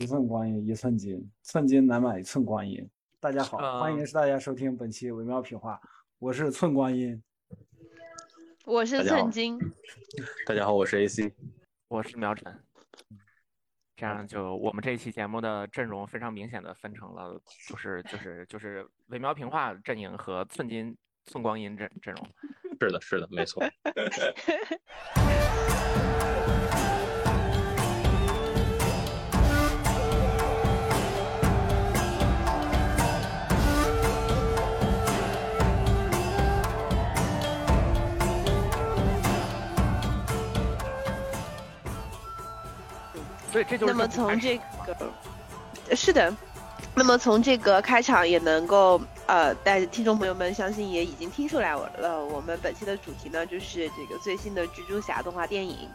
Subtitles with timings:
[0.00, 2.88] 一寸光阴一寸金，寸金难买寸光阴。
[3.18, 5.80] 大家好，欢迎大家收听本期微妙品话，
[6.20, 7.20] 我是寸光阴，
[8.64, 9.58] 我是寸金，
[10.46, 11.34] 大家好，我是 AC，
[11.88, 12.62] 我是苗晨。
[13.96, 17.36] 这样就我们这一期节目的阵容非常明显的分成了，
[17.68, 20.96] 就是就是就是微妙平话阵营和寸金
[21.26, 22.24] 寸光阴阵阵容。
[22.80, 23.60] 是的，是的，没错。
[43.50, 44.96] 所以这就是那么从这个
[45.96, 46.34] 是的，
[46.94, 52.24] 那么从这个开场也能够呃，带听众朋友们相信也已经听出来了。
[52.24, 55.88] 我们本期的主题呢，就是这个最新的蜘蛛侠动画电影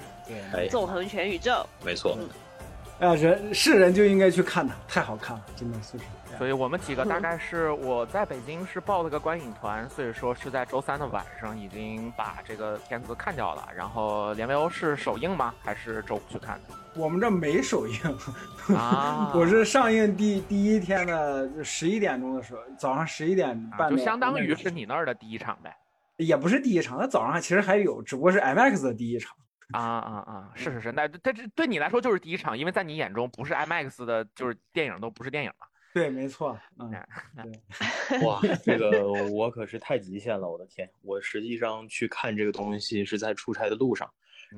[0.70, 1.52] 《纵横全宇宙》。
[1.86, 2.18] 没错。
[2.18, 2.53] 哎
[3.00, 5.98] 呀，人是人就应该去看它，太好看了，真的是。
[6.38, 13.68] 所以我们几个大概是我在北京是报了个观影团，所以说是在周三的晚上已经把这个片子看掉了。
[13.76, 15.54] 然后连维欧是首映吗？
[15.62, 16.76] 还是周五去看的？
[16.96, 25.76] 我们这没首映啊， 我是上映第第一天的十一点钟的时候，早上十一点半，就相当于是你那儿的第一场呗。
[26.18, 29.36] 也不是第一场，那早上其实还有，只不过是 IMAX 的第一场。
[29.74, 30.52] 啊啊啊！
[30.56, 35.68] 是是是，那这这对你来说就是第一场，因为在你眼中不是 IMAX 的，就是电影都不是电影嘛。
[35.94, 36.58] 对，没错。
[36.80, 38.22] 嗯，对。
[38.26, 40.90] 哇，这个我可是太极限了，我的天！
[41.02, 44.10] 我实际上去看这个东西是在出差的路上。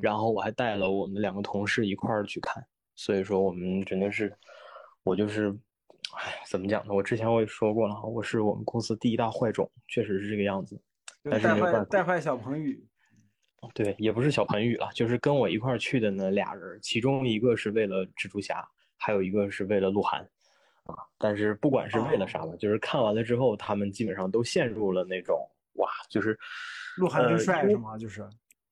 [0.02, 2.62] 然后我还带了我们两个同事一块儿去看，
[2.96, 4.36] 所以说我们真的是，
[5.04, 5.50] 我就是，
[6.18, 6.94] 哎，怎么讲呢？
[6.94, 10.78] 我之前我也说过了，我是我们公司第一大坏种，确实是这个样子。
[11.24, 11.86] 但是没有办法。
[11.86, 12.86] 带坏小彭宇，
[13.74, 20.22] 对，也不是小盆雨了，就是跟我一块儿去的那俩人，其中一个是为了蜘蛛侠，还有一个是为了鹿晗，
[20.84, 25.40] 啊，但是不管是为了啥吧，就是看完了之后，他们基本上都陷入了那种
[25.74, 26.38] 哇，就是
[26.98, 27.98] 鹿晗真帅是吗？
[27.98, 28.28] 就是。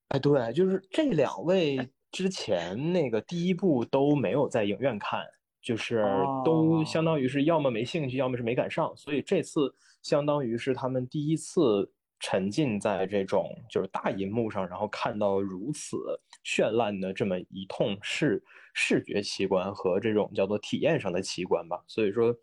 [0.09, 5.25] 哎，对，就是这两位之前那个第一部都没有在影院看，
[5.59, 6.05] 就是
[6.45, 11.91] 都相当于是要么没兴趣，要么是没赶上，所以这次相当于是他们第一次
[12.23, 15.97] 沉浸在这种就是大银幕上，然后看到如此
[16.45, 18.41] 绚烂的这么一通视
[18.73, 22.33] 视觉奇观和这种叫做体验上的奇观吧，所以说。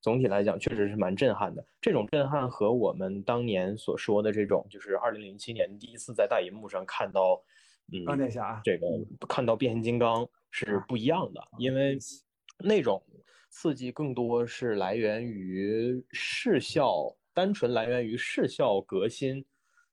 [0.00, 1.66] 总体来讲，确实是蛮震撼的。
[1.80, 7.42] 这种震撼和我们当年所说的这种，就是二零零七年第一次在大银幕上看到，
[7.92, 8.86] 嗯，钢铁侠这个
[9.28, 11.98] 看到变形金刚是不一样的，因为
[12.58, 13.02] 那种
[13.50, 19.44] 刺激更多是来源于视效，单纯来源于视效革新，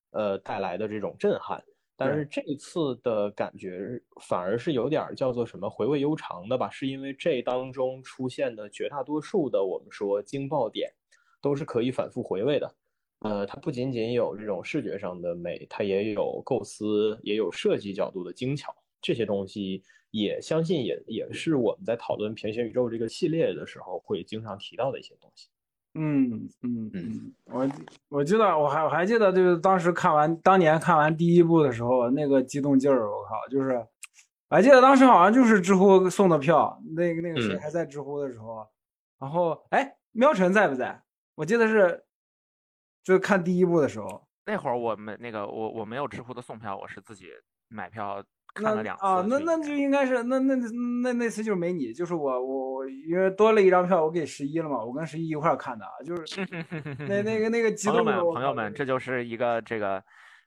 [0.10, 1.64] 呃带来的这种震撼。
[1.96, 10.92] 但是这次的感觉反而是有点叫做什么回味悠长的吧，是因为这当中出现的绝大多数的我们说惊爆点，
[11.40, 12.76] 都是可以反复回味的。
[13.20, 18.76] 呃，它不仅仅有这种视觉上的美，它也有构思，也有设计角度的精巧。
[19.00, 25.50] 这些东西也相信也也是我们在讨论平行宇宙这个系列的时候会经常提到的一些东西。
[25.98, 27.70] 嗯嗯嗯，我
[28.10, 33.72] 我记得我还我还记得，就是当时看完当年看完第一部的时候，那个激动劲儿，我靠，就是，
[34.50, 38.68] 我还记得当时好像就是知乎送的票，那个那个谁还在知乎的时候，
[39.20, 41.02] 然后哎，喵晨在不在？
[41.36, 42.04] 我记得是，
[43.04, 47.28] 就看第一部的时候，那会儿我们那个我我没有知乎的送票，我是自己
[47.70, 48.22] 买票。
[48.56, 56.42] 看了两啊，那那就应该是那那那那次就是没你，就是我我我因为多了一张票，我给十一了嘛，我跟十一一块看的，就是
[57.08, 59.96] 那那个那个激动朋友们朋友们，这就是一个这个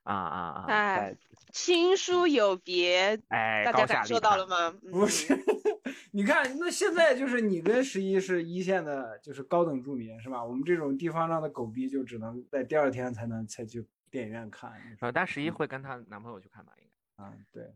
[0.04, 0.64] 啊啊啊！
[0.68, 1.16] 哎，
[1.52, 4.74] 亲疏有别，哎，大家感受到了吗？
[4.90, 5.38] 不是，
[6.12, 10.42] 你看那现在就是你跟十一是一线的，就是高等住民是吧？
[10.42, 14.70] 我们这种地方上的狗逼就只能在第二天才能才去电影院看。
[15.00, 16.72] 啊，但十一会跟她男朋友去看吧？
[16.78, 16.84] 应
[17.18, 17.70] 该啊，对。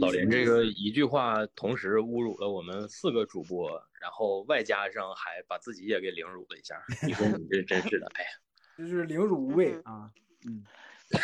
[0.00, 3.68] 老林这个一句话，同时侮辱了我们四个主播，
[4.00, 6.82] 然后外加上还把自己也给凌辱了一下。
[7.06, 8.28] 你说你这真是的，哎呀，
[8.78, 10.10] 就是凌辱无畏啊。
[10.46, 10.64] 嗯。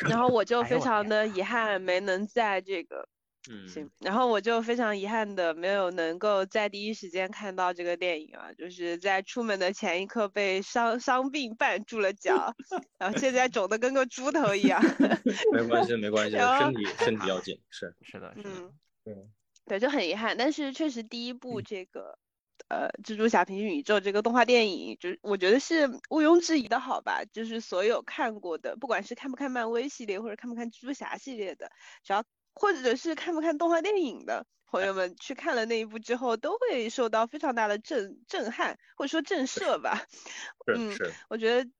[0.08, 3.08] 然后我就非常的遗憾，没能在这个。
[3.50, 12.54] 嗯，行，然后我就非常遗憾的没有能够在第一时间看到这个电影啊，就是在出门的前一刻被伤伤病绊住了脚，
[12.98, 14.82] 然后现在肿的跟个猪头一样。
[15.54, 18.72] 没关系，没关系，身体身体要紧，是是的，嗯，
[19.04, 19.14] 对
[19.64, 22.18] 对，就很遗憾，但是确实第一部这个
[22.68, 31.70] 呃蜘蛛侠平行宇宙这个动画电影，就是我觉得是毋庸置疑的好吧，就是所有看过的，不管是看不看漫威系列或者看不看蜘蛛侠系列的，
[32.02, 32.22] 只要。
[32.58, 40.06] 或者是看不看动画电影的，朋友们去看了那一部之后，都会受到非常大的震震撼，或者说震慑吧。
[40.74, 41.70] 嗯，是，我觉得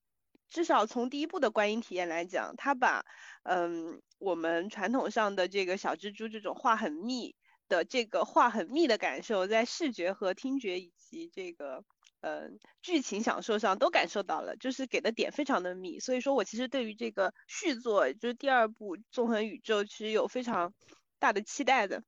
[0.48, 3.04] 至少从第一部的观影体验来讲，他把
[3.42, 7.34] 嗯我们传统上的这个小蜘蛛这种画很密
[7.68, 11.84] 的这个画很密的感受，在视觉和听觉以及这个。
[12.20, 20.74] 嗯，剧情享受上都感受到了，就是给的点非常的密，所以说我其实对于这个续作，就是第二部《纵横宇宙》，其实有非常
[21.20, 22.02] 大的期待的。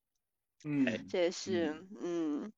[0.64, 2.52] 嗯，这也是，嗯，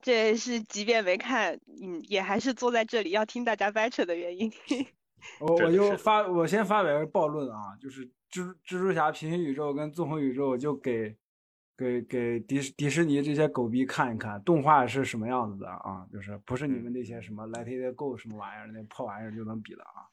[0.00, 4.52] 这也是即便没看，嗯，也还是坐在这里要听大家掰扯的原因。
[5.40, 11.16] 我我就发，我先发表个暴论啊，就是蜘蜘蛛侠平行宇宙跟纵横宇宙就给。
[11.76, 16.06] 给给迪士迪士尼这些狗逼看一看动画是什么样子的啊！
[16.10, 20.08] 就是不是你们那些什么 Let It Go 什么玩意儿那破玩意儿就能比的啊！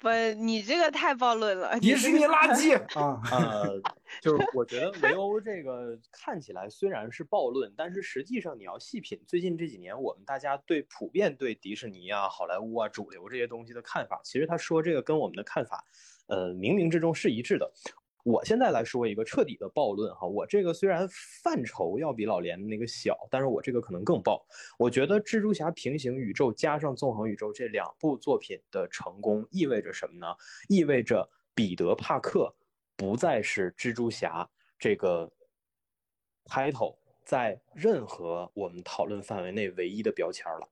[0.00, 0.08] 不，
[0.40, 3.20] 你这个太暴论了，迪士尼垃圾 啊！
[3.32, 3.80] 呃，
[4.22, 15.84] 就是我觉得维欧这个看起来虽然是暴论，但是实际上你要细品，最近这几年我们大家对普遍对迪士尼啊、好莱坞啊、主流这些东西的看法，其实他说这个跟我们的看法，
[16.26, 17.72] 呃，冥冥之中是一致的。
[18.28, 21.08] 我现在来说一个彻底的暴论哈，我这个虽然
[21.42, 24.44] 范畴要比老连那个小，但是我这个可能更暴。
[24.78, 30.26] 我觉得蜘蛛侠平行宇宙加上纵横宇宙这两部作品的成功意味着什么呢？
[30.68, 32.54] 意味着彼得帕克
[32.96, 34.46] 不再是蜘蛛侠
[34.78, 35.32] 这个
[36.44, 40.68] title 在任何我们讨论范围内唯一的标签了。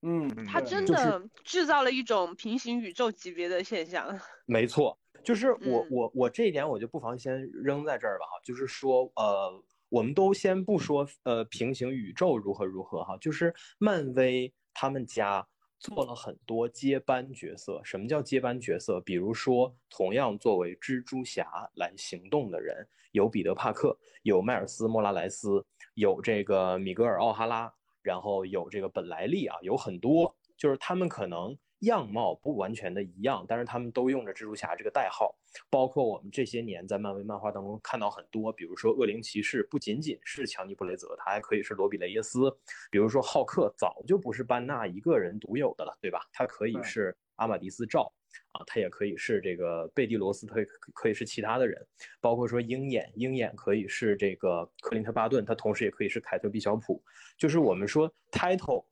[0.00, 4.18] 嗯，他真的制造了一种平行宇宙级别的现象。
[4.46, 4.98] 没错。
[5.26, 15.44] 就是我我我这一点我就不妨先扔在这儿吧哈，就是说呃，我们都先不说呃平行宇宙如何如何哈，就是漫威他们家
[15.80, 17.80] 做了很多接班角色。
[17.82, 19.00] 什么叫接班角色？
[19.00, 25.60] 比如说同样作为蜘蛛侠来行动的人，有彼得帕克，有迈尔斯莫拉莱斯，
[25.94, 31.58] 有这个米格尔奥哈拉，然后有这个本莱利啊，有很多，就是他们可能。
[31.80, 35.34] 样貌不完全的一样，但是他们都用着蜘蛛侠这个代号。
[35.70, 42.54] 包括我们这些年在漫威漫画当中看到很多，比如说恶灵骑士不仅仅是强尼布雷泽，他还可以是罗比雷耶斯。
[42.90, 46.20] 比如说浩克早就不是班纳一个人独有的了，对吧？
[46.32, 48.12] 他可以是阿玛迪斯赵
[48.52, 50.56] 啊，他也可以是这个贝蒂罗斯，他
[50.92, 51.86] 可以是其他的人。
[52.20, 57.02] 包括说鹰眼，鹰眼可以是这个克林特巴顿，他同时也可以是凯特毕小普。
[57.38, 58.84] 就是我们说 title。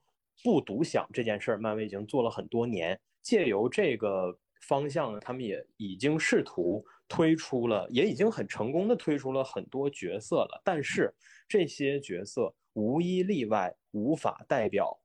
[0.43, 2.99] 不独享这件事儿，漫威已经做了很多年。
[3.21, 10.61] 借由这个方向呢，他们也已经试图推出了，也已经很成功的推出了很多角色了。
[10.63, 11.11] 但是
[11.47, 14.95] 这些角色无一例外无法代表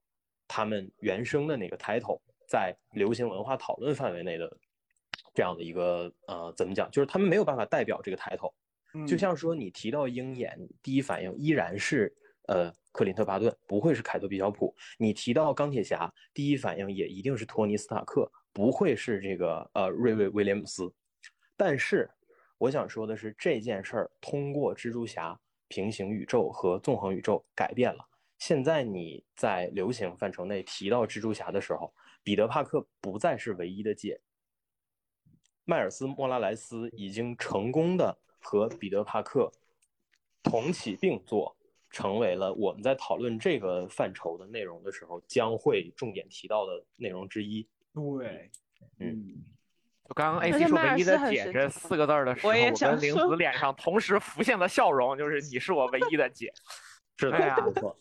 [0.46, 4.54] 他们原生的那个 title，在流行文化讨论范围内的
[5.32, 6.90] 这样的一个呃，怎么讲？
[6.90, 8.52] 就是他们没有办法代表这个 title。
[9.06, 12.14] 就像说你提到鹰眼，第一反应依然是。
[12.50, 14.74] 呃，克林特·巴顿不会是凯特·比小普。
[14.98, 20.92] 你提到钢铁侠，第一反应也一定是托尼·斯塔克，不会是这个呃瑞瑞·威廉姆斯。
[21.56, 22.10] 但是
[22.58, 25.38] 我想说的是，这件事儿通过蜘蛛侠
[25.68, 28.04] 平行宇宙和纵横宇宙改变了。
[28.38, 31.94] 现在你在流行范畴内提到蜘蛛侠的时候，
[32.24, 34.20] 彼得·帕克不再是唯一的解。
[35.64, 39.52] 迈尔斯·莫拉莱斯已经成功的和彼得·帕克
[40.42, 41.56] 同起并坐。
[41.90, 47.66] 成为了我们在讨论这个范畴的内容的时候将会重点提到的内容之一。
[47.92, 48.50] 对，
[48.98, 49.42] 嗯，
[50.08, 56.52] 就刚刚 AC 说“唯一的姐”这四个字的时候，我跟玲子脸上同时浮现的笑容就是“你是我唯一的姐”。
[57.18, 57.96] 是的，没错。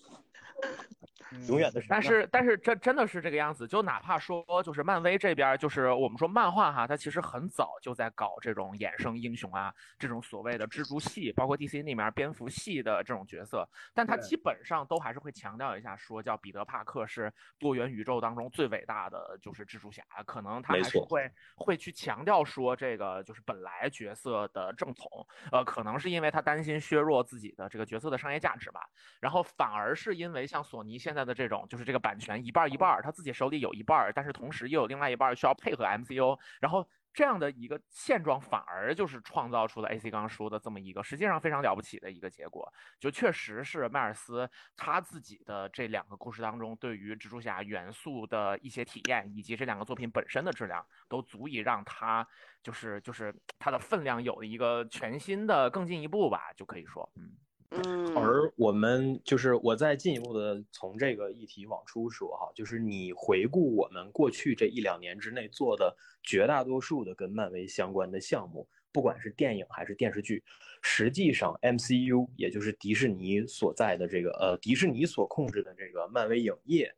[1.47, 28.81] 永远的，但是但是这真的是这个样子，就哪怕说就是漫威这边，就是我们说漫画哈，它其实很早就在搞这种衍生英雄啊，这种所谓的蜘蛛系，包括 DC 那面蝙蝠系的这种角色，但它基本上都还是会强调一下，说叫彼得帕克是多元宇宙当中最伟大的就是蜘蛛侠，可能他还是会会去强调说这个就是本来角色的正统，呃，可能是因为他担心削弱自己的这个角色的商业价值吧，
[29.19, 31.18] 然后反而是因为像索尼现在。
[31.25, 52.25] 的这种就是这个版权一半一半，他自己手里有一半，但是同时又有另外一半需要配合 MCU，然后这样的一个现状反而就是创造出了 AC 刚说的这么一个实际上非常了不起的一个结果，就确实是迈尔斯他自己的这两个故事当中对于蜘蛛侠元素的一些体验，以及这两个作品本身的质量，都足以让他
[52.61, 57.31] 就是就是他的分量有了一个全新的更进一步吧，就可以说，嗯。
[57.71, 70.43] 嗯，而我们就是我再进一步的从这个议题往出说哈，就是你回顾我们过去这一两年之内做的绝大多数的跟漫威相关的项目，不管是电影还是电视剧，
[70.81, 76.91] 实际上 MCU 也就是迪士尼所在的这个呃迪士尼所控制的这个漫威影业，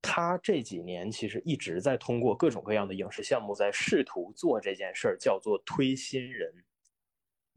[0.00, 6.50] 它这几年其实一直在通过各种各样的影视项目在试图做这件事儿，叫做推新人。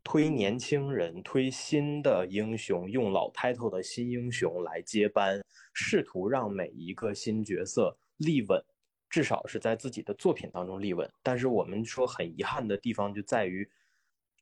[0.03, 5.41] 推年轻人，推新的英雄，用老 title 的新英雄来接班，
[5.73, 8.61] 试图让每一个新角色立稳，
[9.09, 11.09] 至少是在自己的作品当中立稳。
[11.21, 13.69] 但是我们说很遗憾的地方就在于，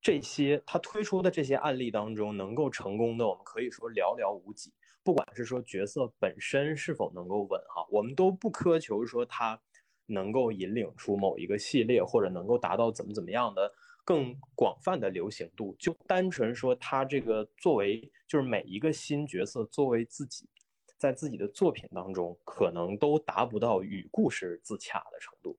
[0.02, 4.72] 这些他推出的这些案例当中，能够成功的，我们可以说寥寥无几。
[5.04, 9.60] 不管是说角色本身是否能够稳哈，我们都不苛求说他
[10.06, 13.72] 能够引领出某一个系列，或者能够达到怎么怎么样的。
[14.04, 20.50] 更广泛的流行度，就单纯说他这个作为，就是每一个新角色作为自己，
[20.98, 25.58] 在自己的作品当中，可能都达不到与故事自洽的程度，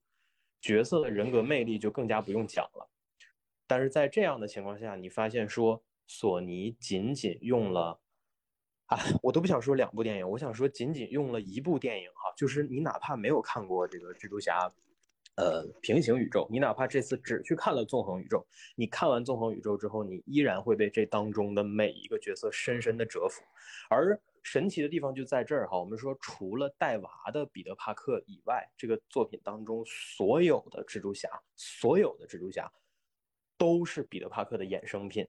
[0.61, 2.90] 角色的人格魅力就更加不用讲了。
[3.66, 8.00] 但是在这样的情况下，你发现说索尼仅仅用了，
[8.87, 14.68] 啊， 我都不想说两部电影，我想说仅仅用了一部电影哈，就是你哪怕没有看过这个蜘蛛侠。
[15.40, 23.40] 呃，平行宇宙，你哪怕这次只去看了纵横宇宙，你看完纵横宇宙之后，你依然会被这当中的每一个角色深深的折服。
[23.88, 32.70] 而神奇的地方就在这儿哈，我们说除了带娃的彼得·帕克以外，这个作品当中所有的蜘蛛侠，所有的蜘蛛侠
[33.56, 35.26] 都是彼得·帕克的衍生品。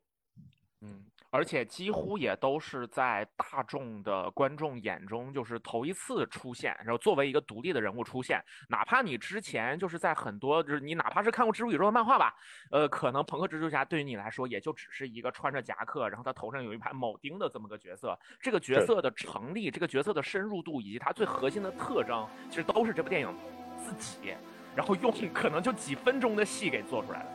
[0.81, 1.05] 嗯。
[1.33, 8.43] 而且几乎也都是在大众的观众眼中，就是头一次出现，然后作为一个独立的人物出现。
[8.67, 12.35] 哪怕你之前就是在很多，就是你哪怕是看过蜘蛛宇宙的漫画吧，
[12.69, 18.19] 呃，可能朋克蜘蛛侠对于你来说，也就只是一个穿着夹克，然后他头上有一排铆钉的这么个角色。
[18.41, 23.33] 这个角色的成立，这个角色的深入度以及他最核心的特征，其实都是这部电影
[23.77, 24.35] 自己，
[24.75, 27.29] 然后用可能就几分钟的戏给做出来了。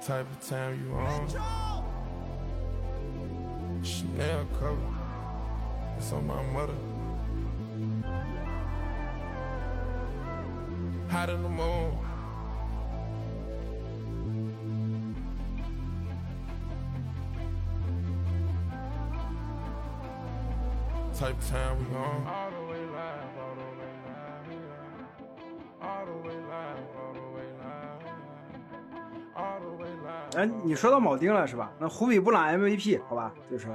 [3.87, 4.77] Chanel cover.
[5.97, 6.75] It's on my mother.
[11.09, 11.97] Hot in the moon.
[21.15, 22.27] Type time we on.
[22.27, 25.07] All the way live, all the way live, all the way live,
[25.81, 27.06] all the way live,
[30.37, 31.73] 哎，你说到铆钉了是吧？
[31.79, 33.69] 那胡比布朗 MVP 好吧，就是。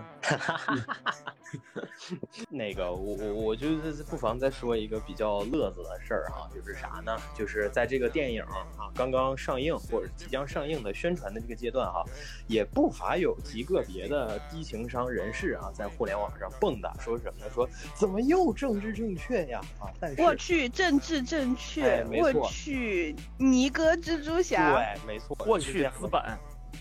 [2.49, 7.17] 那个，我我我就是不妨再说一个比较乐子的事儿哈，就是啥呢？
[7.35, 12.05] 就是在这个电影啊刚刚上映或者即将上映的宣传的这个阶段哈，
[12.47, 17.51] 也不乏有极个别的低情商人士啊，在互联网上蹦跶说什么呢？
[17.51, 19.59] 说怎么又政治正确呀？
[19.79, 26.21] 啊，但是我去政治正确，我去尼哥蜘蛛侠，对，没错，我去资本。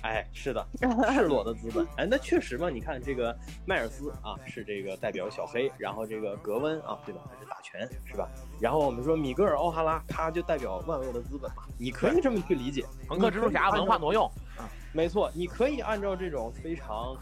[0.02, 0.66] 哎，是的，
[1.12, 1.87] 赤裸的资本。
[1.97, 7.21] 哎，那确实嘛，你看这个迈尔斯啊，是这个代表小黑，然后这个格温啊，对吧？
[7.28, 8.28] 他是打拳，是吧？
[8.61, 12.85] 然后我们说米格尔奥哈拉，他就代表万恶的资本嘛，你可以这么去理解。
[13.07, 14.25] 朋克蜘蛛侠文化挪用，
[14.57, 17.14] 啊，没错，你可以按照这种非常，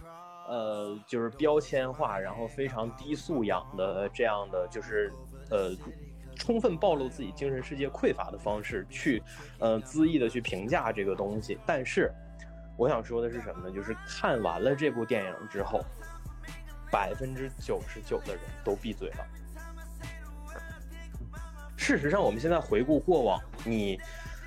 [0.49, 5.13] 呃，就是标签化，然后非常低素养的这样的，就是
[5.51, 5.73] 呃，
[6.37, 9.21] 充分暴露自己精神世界匮乏的方式去，
[9.59, 12.13] 呃，恣意的去评价这个东西，但是。
[12.79, 13.75] 我想说的是什么呢？
[13.75, 15.85] 就是看完了这部电影之后，
[16.93, 19.27] 百分之九十九的人都闭嘴了。
[21.77, 24.01] 事实上，我们现在回顾过往，你，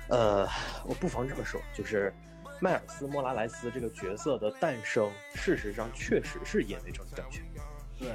[0.08, 0.48] 呃，
[0.86, 2.10] 我不妨这么说，就是
[2.58, 7.42] 迈尔斯·莫拉莱斯这个角色的诞生，事实上确实是因为政治正确。
[7.98, 8.14] 对，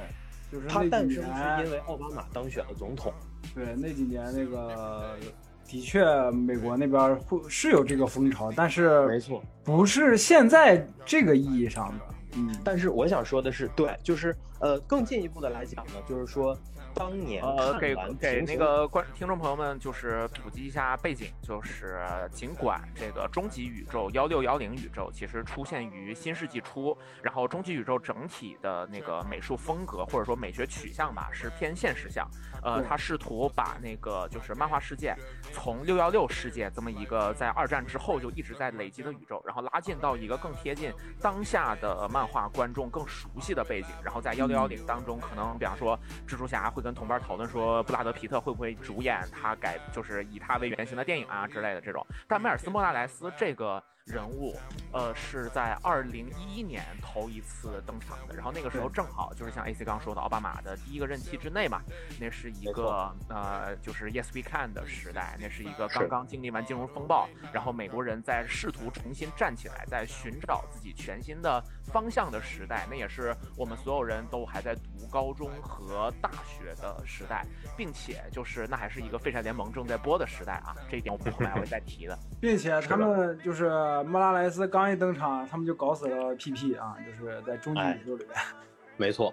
[0.50, 3.14] 就是他诞生是因为奥巴马当选了总统。
[3.54, 5.16] 对，那几年那个。
[5.68, 12.04] 的确，美国那边会是有这个风潮，但是没错，不是现在这个意义上的。
[12.36, 16.56] 嗯，但是我想说的是，对，就是呃，更进一步的来讲呢，就是说。
[16.98, 32.28] 当年呃，给给那个观听众朋友们就是普及一下背景，就是尽管这个终极宇宙幺六幺零宇宙其实出现于新世纪初，然后终极宇宙整体的那个美术风格或者说美学取向吧是偏现实向，
[32.64, 35.14] 呃，他试图把那个就是漫画世界
[35.52, 52.02] 从六幺六世界这么一个在二战之后就一直在累积的宇宙，然后拉近到一个更贴近当下的漫画观众更熟悉的背景，然后在幺六幺零当中可能比方说蜘蛛侠会跟跟同伴讨论说，布拉德皮特会不会主演他改，就是以他为原型的电影啊之类的这种。
[52.26, 54.56] 但迈尔斯莫纳莱斯这个人物，
[54.92, 58.34] 呃，是在二零一一年头一次登场的。
[58.34, 61.82] 然后那个时候正好就是像 AC 刚说的，奥巴马的第一个任期之内嘛，
[62.18, 71.62] 那是一个呃，就是 Yes We Can 的时代，那是一个刚刚经历完金融风暴，然后美国人在试图重新站起来，在寻找自己全新的
[71.92, 72.86] 方向的时代。
[72.88, 77.44] 那也是我们所有人都还在读高中和大学的时代，
[77.76, 82.18] 并且就是那还是一个废柴联盟正在播的时代啊，这一点我们后面还会再提的。
[82.40, 83.68] 并且他们就是
[84.04, 88.34] 莫拉莱斯刚一登场，他们就搞死了 PP 啊，就是在终极宇宙里面。
[89.00, 89.32] 没错，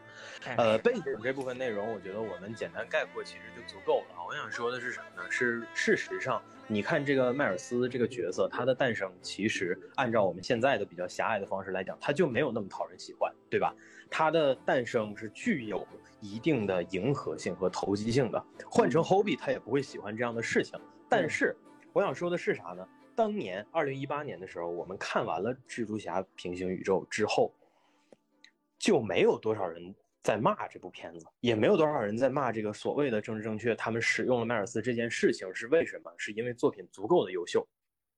[0.57, 4.23] 呃，背景这部分内容，我觉得我们简单概括其实就足够了。
[4.27, 5.27] 我想说的是什么呢？
[5.31, 13.73] 是事实上，你看这个迈尔斯这个角色，他的诞生其实按照我们现在的比较狭隘的方式来讲，他就没有那么讨人喜欢，对吧？
[14.07, 15.83] 他的诞生是具有
[16.21, 18.45] 一定的迎合性和投机性的。
[18.69, 20.79] 换成 Hobby，他也不会喜欢这样的事情。
[21.09, 21.57] 但是
[21.91, 22.87] 我想说的是啥呢？
[23.15, 27.53] 当年二零一八年的时候，我们看完了蜘蛛侠平行宇宙之后。
[28.77, 33.73] 就没有多少人在骂这部片子，也没有多少人在骂这个所谓的政治正确。
[33.73, 36.13] 他们使用了迈尔斯这件事情是为什么？
[36.17, 37.65] 是因为作品足够的优秀。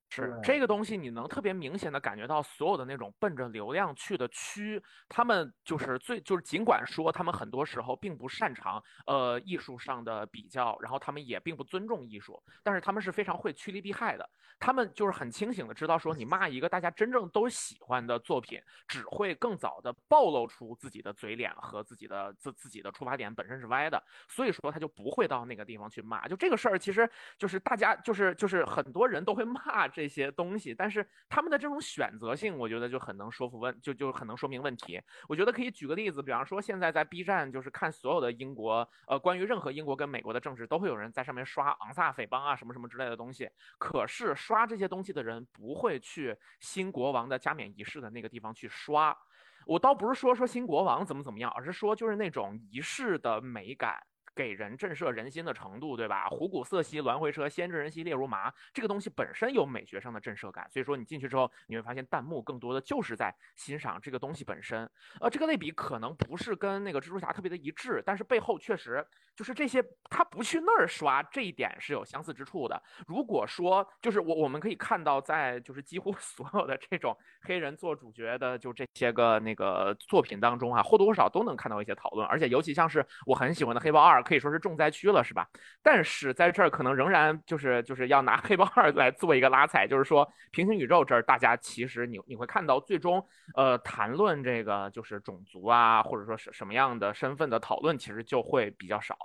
[0.09, 14.27] 是这个东西，你能特别明显的感觉到所有的那种奔着流量去的区，他们就是最就是尽管说他们很多时候并不擅长呃艺术上的比较，然后他们也并不尊重艺术，但是他们是非常会趋利避害的。
[14.59, 26.27] 他们就是很清醒的知道说，你骂一个大家真正都喜欢的作品，只会更早的暴露出自己的嘴脸和自己的自自己的出发点本身是歪的，所以说他就不会到那个地方去骂。
[26.27, 35.01] 就这个事儿，其实就是大家就是就是很多人都会骂这些东西，但是他们的这种选择性，我觉得就很能说服问，就就很能说明问题。
[35.27, 43.49] 我觉得可以举个例子，比方说现在在 B 站，就是看所有的英国呃关于任何英国跟美国的政治，都会有人在上面刷昂萨匪帮啊什么什么之类的东西，
[43.79, 44.27] 可是。
[44.35, 49.17] 刷这些东西的人不会去新国王的加冕仪式的那个地方去刷，
[49.65, 53.99] 我倒不是说说新国王怎么怎么样，而是说就是那种仪式的美感。
[54.37, 56.29] 给人震慑人心的程度，对吧？
[56.29, 58.53] 虎骨色兮鸾回车，先知人兮列如麻。
[58.71, 64.87] 这个东西本身有美学上的震慑感，所以说你进去之后，你会发现弹幕更多的就是在欣赏这个东西本身。
[65.19, 69.03] 呃，这个类比可能不是跟那个蜘蛛侠特别的一致，但是背后确实
[69.35, 72.79] 就是这些，他不去那儿刷，这一点是有相似之处的。
[73.07, 84.21] 如果说就是我我们可以看到，在就是几乎 所有的这种黑人做主角的就这些个那个作品当中啊，或多或少都能看到一些讨论，而且尤其像是我很喜欢的黑豹二。
[84.27, 85.47] 可以说是重灾区了，是吧？
[85.81, 99.17] 但是在这儿可能仍然就是就是要拿黑豹二 来做一个拉踩，就是说平行宇宙这儿，大家其实你你会看到最终呃谈论这个就是种族啊，或者说是什么样的身份的讨论，其实就会比较少。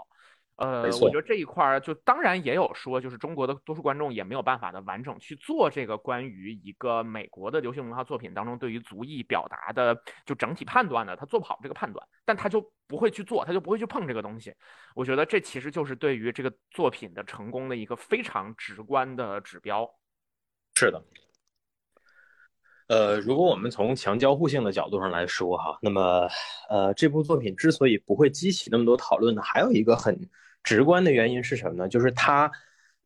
[0.62, 14.54] 呃，我觉得这一块儿就当然也有说，就是中国的多数观众也没有办法的完整去做这个关于一个美国的流行文化作品当中对于族裔表达的就整体判断的，他做不好这个判断，但他就不会去做，他就不会去碰这个东西。
[14.94, 19.92] 我觉得这其实就是对于这个作品的成功的一个非常直观的指标。
[20.76, 21.02] 是的。
[22.86, 26.28] 呃，如果我们从强交互性的角度上来说哈，那么
[26.70, 30.16] 呃，这部作品之所以不会激起那么多讨论呢，还有一个很。
[30.62, 31.88] 直观的原因是什么呢？
[31.88, 32.50] 就是它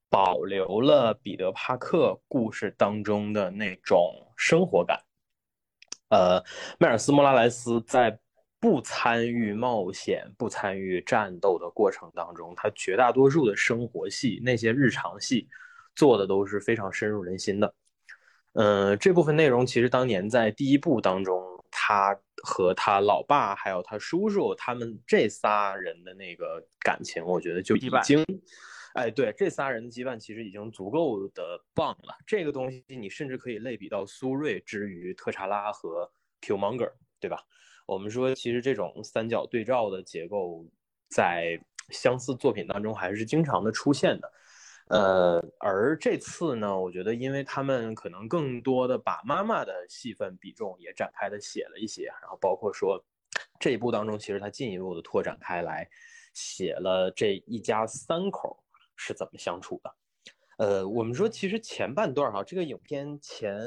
[0.09, 5.01] 保留了彼得·帕克故事当中的那种生活感。
[6.09, 6.43] 呃，
[6.79, 8.19] 迈尔斯·莫拉莱斯在
[8.61, 15.49] 不参与冒险、不参与战斗的过程当中，他绝大多数的生活戏、那些日常戏
[15.95, 17.75] 做的都是非常深入人心的。
[18.55, 21.46] 嗯，这部分内容其实当年在第一部当中。
[21.89, 28.25] 他和他老爸还有他叔叔，他们这仨人的那个感情，我觉得就已经，
[28.95, 32.17] 哎，对，这仨人的羁绊其实已经足够的棒了。
[32.27, 37.39] 这个东西你甚至可以类比到苏瑞之于特查拉和 Q Monger，对吧？
[37.87, 40.67] 我们说，其实这种三角对照的结构
[41.09, 41.57] 在
[41.91, 44.33] 相似作品当中还是经常的出现的。
[44.89, 53.05] 呃，而这次呢，我觉得，因为他们可能更多的把妈妈的戏份比重也展开的写了一些，然后包括说
[53.59, 55.89] 这一部当中，其实他进一步的拓展开来，
[56.35, 58.63] 写了这一家三口
[58.95, 59.95] 是怎么相处的。
[60.59, 63.59] 呃，我们说其实前半段哈，这个影片前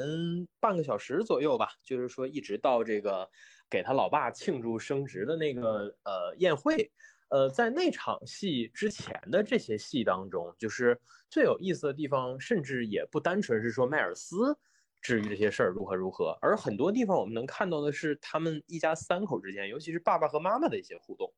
[0.58, 3.28] 半个小时左右吧，就是说一直到这个
[3.68, 6.90] 给他老爸庆祝升职的那个呃宴会。
[7.30, 14.56] 呃，在那场戏之前的这些戏当中，就是最有意思的地方，甚至也不单纯是说迈尔斯
[15.00, 21.32] 至于这些事儿如何如何，而很多地方我们能看到的是他们一家三口之间，尤其是爸爸和妈妈的一些互动。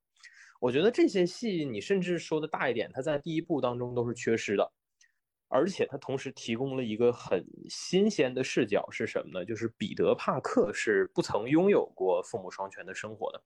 [0.61, 4.73] 我觉得这些戏，你甚至说的大一点，他在第一部当中都是缺失的。
[5.49, 9.45] 而且它同时提供了一个很新鲜的视角是什么呢？
[9.45, 13.43] 就是彼得·帕克是不曾拥有过父母双全的生活的，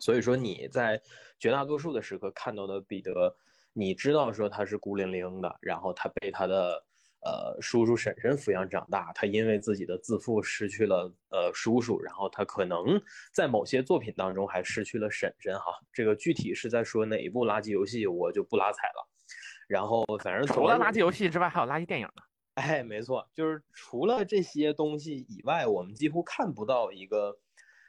[0.00, 1.00] 所以说你在
[1.38, 3.36] 绝大多数的时刻看到的彼得，
[3.72, 6.84] 你知道说他是孤零零的，然后他被他的
[7.20, 13.00] 呃叔叔婶婶抚养长大，他因为自己的自负失去了呃叔叔，然后他可能
[13.32, 19.08] 在某些作品当中还失去了婶婶哈，这个具体是在说哪一部垃圾游戏我就不拉踩了。
[19.66, 22.22] 然后，反正除了垃圾游戏之外，还有垃圾电影呢。
[22.56, 27.38] 哎，没错，就是除了这些东西以外，我们几乎看不到一个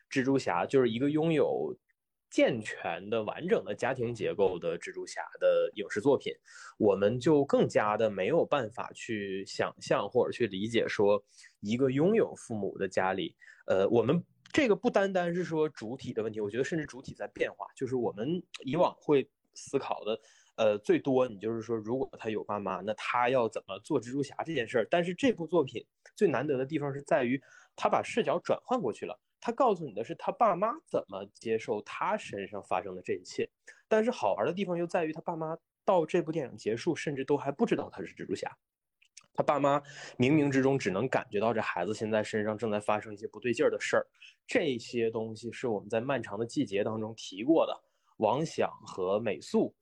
[0.09, 1.75] 蜘蛛侠，就是一个拥有
[2.29, 6.33] 健全的、完整的家庭结构的蜘蛛侠的影视作品。
[6.77, 11.23] 我们就更加的没有办法去想象或者去理解，说
[11.61, 13.35] 一个拥有父母的家里，
[13.67, 20.19] 呃，我们这个不单单是说主体的问题，我觉得甚至主体在变化，就是我们以往会思考的。
[20.57, 24.87] 呃，最多你就是说，如果他有爸妈，那他要怎么做蜘蛛侠这件事儿？
[24.89, 25.85] 但是这部作品
[26.15, 27.41] 最难得的地方是在于，
[27.75, 29.19] 他把视角转换过去了。
[29.39, 33.49] 他告诉你的是他爸妈怎么接受他身上发生的这一切。
[33.87, 38.51] 但是好玩的地方又在于，他爸妈到这部电影结束，甚至都还不知道他是蜘蛛侠。
[39.33, 39.79] 他爸妈
[40.17, 44.07] 冥冥之中只能感觉到这孩子现在身上正在发生一些不对劲儿的事儿。
[44.47, 47.83] 这些东西是我们在漫长的季节当中提过的。
[48.17, 49.75] 王想和美素。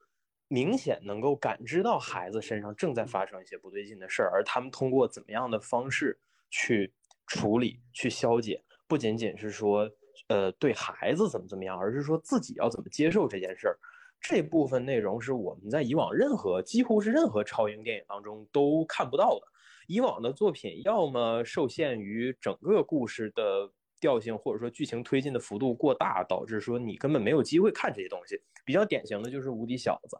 [0.49, 6.19] 明显能够感知到孩子身上正在发生一些不对劲的事儿，而他们通过怎么样的方式
[6.51, 6.93] 去
[7.25, 8.63] 处理、去消解，
[8.93, 9.89] 不仅仅是说，
[10.27, 13.79] 呃，对孩子怎么怎么样，而是说自己要怎么接受这件事儿。
[14.21, 19.47] 这部分内容是我们在以往任何几乎是任何超英电影当中都看不到的。
[19.87, 23.67] 以往的作品要么受限于整个故事的
[23.99, 28.39] 调性，或者说剧情推进的幅度过大，导致说你根本没有机会看这些东西。
[28.63, 30.15] 比较典型的就是《无敌小子》。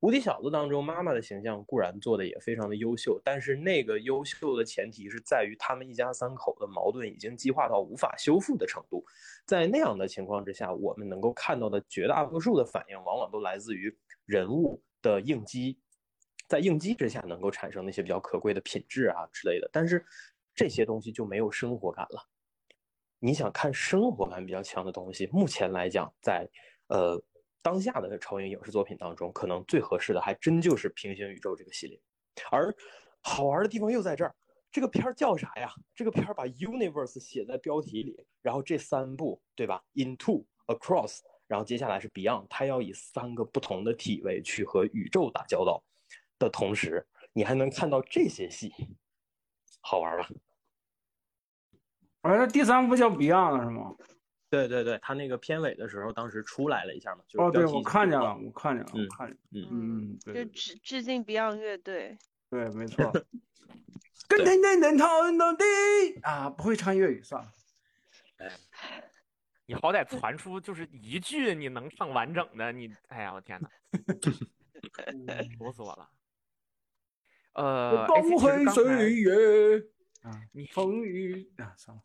[0.00, 9.04] 无敌小子当中，妈妈的形象固然做的也非常的优秀，但是那个优秀的前提是在于他们一家三口的矛盾已经激化到无法修复的程度。
[9.44, 13.92] 在那样的情况之下，我们能够看到的绝大多数的反应，往往都来自于
[14.24, 15.76] 人物的应激，
[16.46, 19.68] 在应激之下能够产生那些比较可贵的品质啊之类的。
[19.72, 20.06] 但是
[20.54, 22.28] 这些东西就没有生活感了。
[23.18, 26.48] 你想看生活感比较强的东西，目前来讲，在
[26.86, 27.20] 呃。
[27.62, 32.00] 当下的超英影视作品当中，可能最合适的还真就是平行宇宙这个系列。
[32.50, 32.74] 而
[33.20, 34.34] 好玩的地方又在这儿，
[34.70, 35.72] 这个片儿叫啥呀？
[35.94, 45.82] 这个片儿把 universe 写在标题里，然后这三部对吧？Into Across，然后接下来是 Beyond，它要以三个不同的体位去和宇宙打交道
[46.38, 48.72] 的同时，你还能看到这些戏，
[49.80, 50.28] 好玩吧？
[52.20, 53.96] 而第三部叫 Beyond 是吗？
[54.50, 62.16] 对对对，他那个片尾的时候，当时出来了一下嘛，就是哦，对我看见了，我看见了，嗯，看见，嗯嗯，就致致敬 Beyond 乐队，
[62.50, 63.12] 对，没错。
[64.26, 65.64] 跟天天能唱到底
[66.22, 67.52] 啊，不会唱粤语算了。
[68.38, 68.50] 哎，
[69.66, 73.70] 你好歹传出就是一句你能唱完整的，你，哎呀，我天哪，
[75.58, 76.10] 愁死我了。
[77.54, 79.78] 呃，光辉岁月
[80.22, 82.02] 啊，你风雨啊，算了。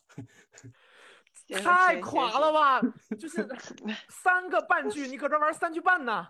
[1.64, 2.82] 太垮了吧！
[3.20, 3.48] 就是
[4.10, 6.28] 三个半句，你搁这玩三句半呢？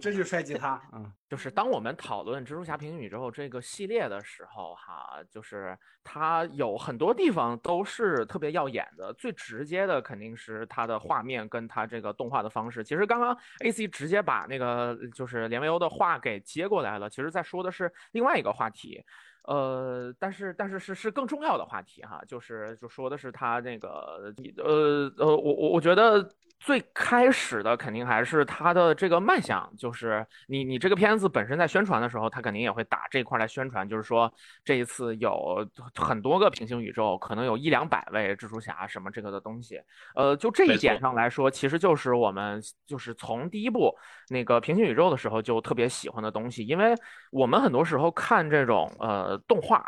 [0.00, 0.80] 这就摔吉他。
[0.92, 9.12] 嗯，就是当我们讨论蜘蛛侠平行宇宙这个系列的时候，哈，就是它有很多地方都是特别耀眼的。
[9.14, 12.82] 最直接的肯定是它的画面跟它这个动画的方式。
[12.82, 17.10] 其实刚刚 AC 直接把那个就是连维欧的话给接过来了。
[17.10, 19.04] 其实在说的是另外一个话题。
[19.44, 34.32] 呃，但是但是是是更重要的话题哈，就是就说的是他那个呃呃，我我我觉得最开始的肯定还是他的这个卖相，就是你你这个片子本身在宣传的时候，他肯定也会打这块来宣传，就是说
[34.64, 39.80] 这一次有很多个平行宇宙，可能有一两百位蜘蛛侠什么这个的东西，
[40.14, 43.94] 呃，就这一点上来说，其实就是我们就是从第一部
[44.28, 46.94] 那个平行宇宙的时候就特别喜欢的东西，因为
[47.30, 49.40] 我们很多时候看这种呃。
[49.46, 49.84] 动画，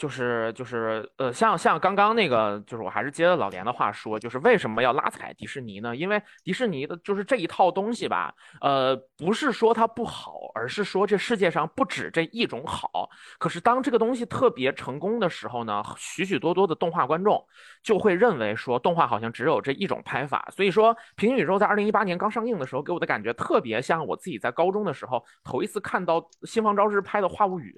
[0.00, 5.94] 就是就是呃，像像刚刚那个，就是我还是接着老连的话说，就是为什么要拉踩迪士尼呢？
[5.94, 13.10] 因为迪士尼的就是这一套东西吧，呃，不是说它不好，而是说这世界上不止这一种好。
[13.38, 17.44] 可是当这个东西特别成功的时候呢，许许多多的动画观众
[17.82, 20.48] 就会认为说动画好像只有这一种拍法。
[20.50, 27.74] 所以说，《平行宇宙》在二零一八年刚上映的时候，给我的感觉特别像我自己在高中的时候头一次看到新房昭之拍的《话物语》。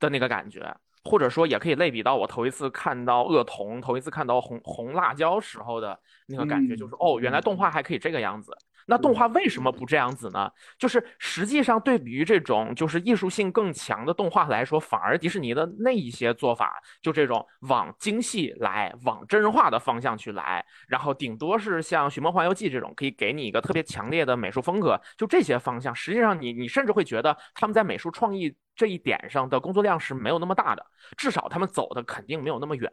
[0.00, 0.60] 的那个感觉，
[1.08, 8.52] 或者说也可以类比到我头一次看到恶童，头一次看到红红辣椒时候的那个感觉，就是哦，原来动画还可以这个样子。
[8.90, 10.50] 那动画为什么不这样子呢？
[10.78, 30.86] 就是实际上对比于这种就是艺术性更强的动画来说，反而迪士尼的那一些做法，就这种往精细来、往真人化的方向去来，然后顶多是像《寻梦环游记》这种可以给你一个特别强烈的美术风格，就这些方向，实际上你你甚至会觉得他们在美术创意这一点上的工作量是没有那么大的，
[31.18, 32.90] 至少他们走的肯定没有那么远。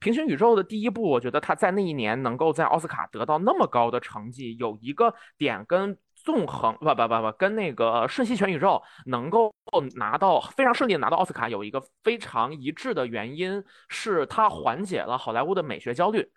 [0.00, 5.14] 平行宇宙的第一部，我觉得他在那一年能够在奥斯卡得到那么高的成绩，有一个。
[5.38, 9.54] 点跟纵横不不不不跟那个瞬息全宇宙能够
[9.94, 16.28] 拿到非常顺利的拿到奥斯卡，有一个非常一致的原因是它缓解了好莱坞的美学焦虑。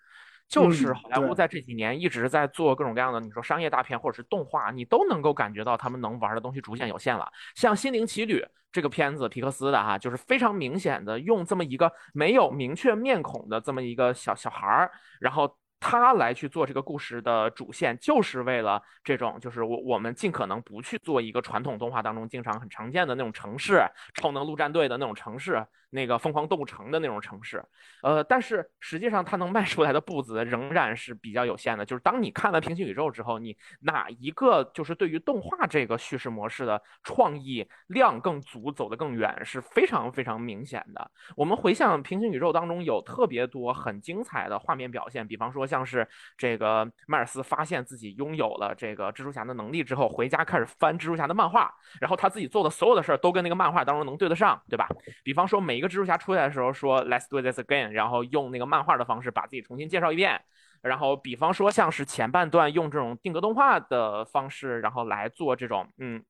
[0.48, 7.28] 就是好莱坞在这几年一直在做各种各样的，你说商业大片或者是动画，你都能够感觉到他们能玩的东西逐渐有限了。
[7.54, 8.40] 像《心灵奇旅》
[8.72, 15.56] 这个片子，皮克斯的哈，就是非常明显的用这么一个没有明确面孔的这么一个小小孩儿，然后。
[15.80, 23.82] 他来去做这个故事的主线，就是为了这种，就是我我们尽可能不去做一个传统动画当中经常很常见的那种城市，
[24.14, 25.66] 超能陆战队的那种城市。
[25.90, 27.62] 那个疯狂动物城的那种城市，
[28.02, 31.84] 呃，但是实际上它能卖出来的步子仍然是比较有限的。
[31.84, 41.10] 就是当你看完平行宇宙之后，你哪一个就是对于动画这个叙事模式的创意量更足，走得更远，是非常非常明显的。
[41.36, 46.06] 我们回想平行宇宙当中有特别多很精彩的画面表现，比方说像是
[46.38, 54.86] 这个迈尔斯发现自己拥有了这个蜘蛛侠的能力之后，回家开始翻蜘蛛侠的漫画，然后他自己做的所有的事儿都跟那个漫画当中能对得上，对吧？
[55.24, 60.38] 比方说每一个蜘蛛侠出来的时候说 Let's do this again，然后用那个漫画的方式把自己重新介绍一遍。
[60.82, 66.22] 然后比方说像是前半段用这种定格动画的方式，然后来做这种嗯，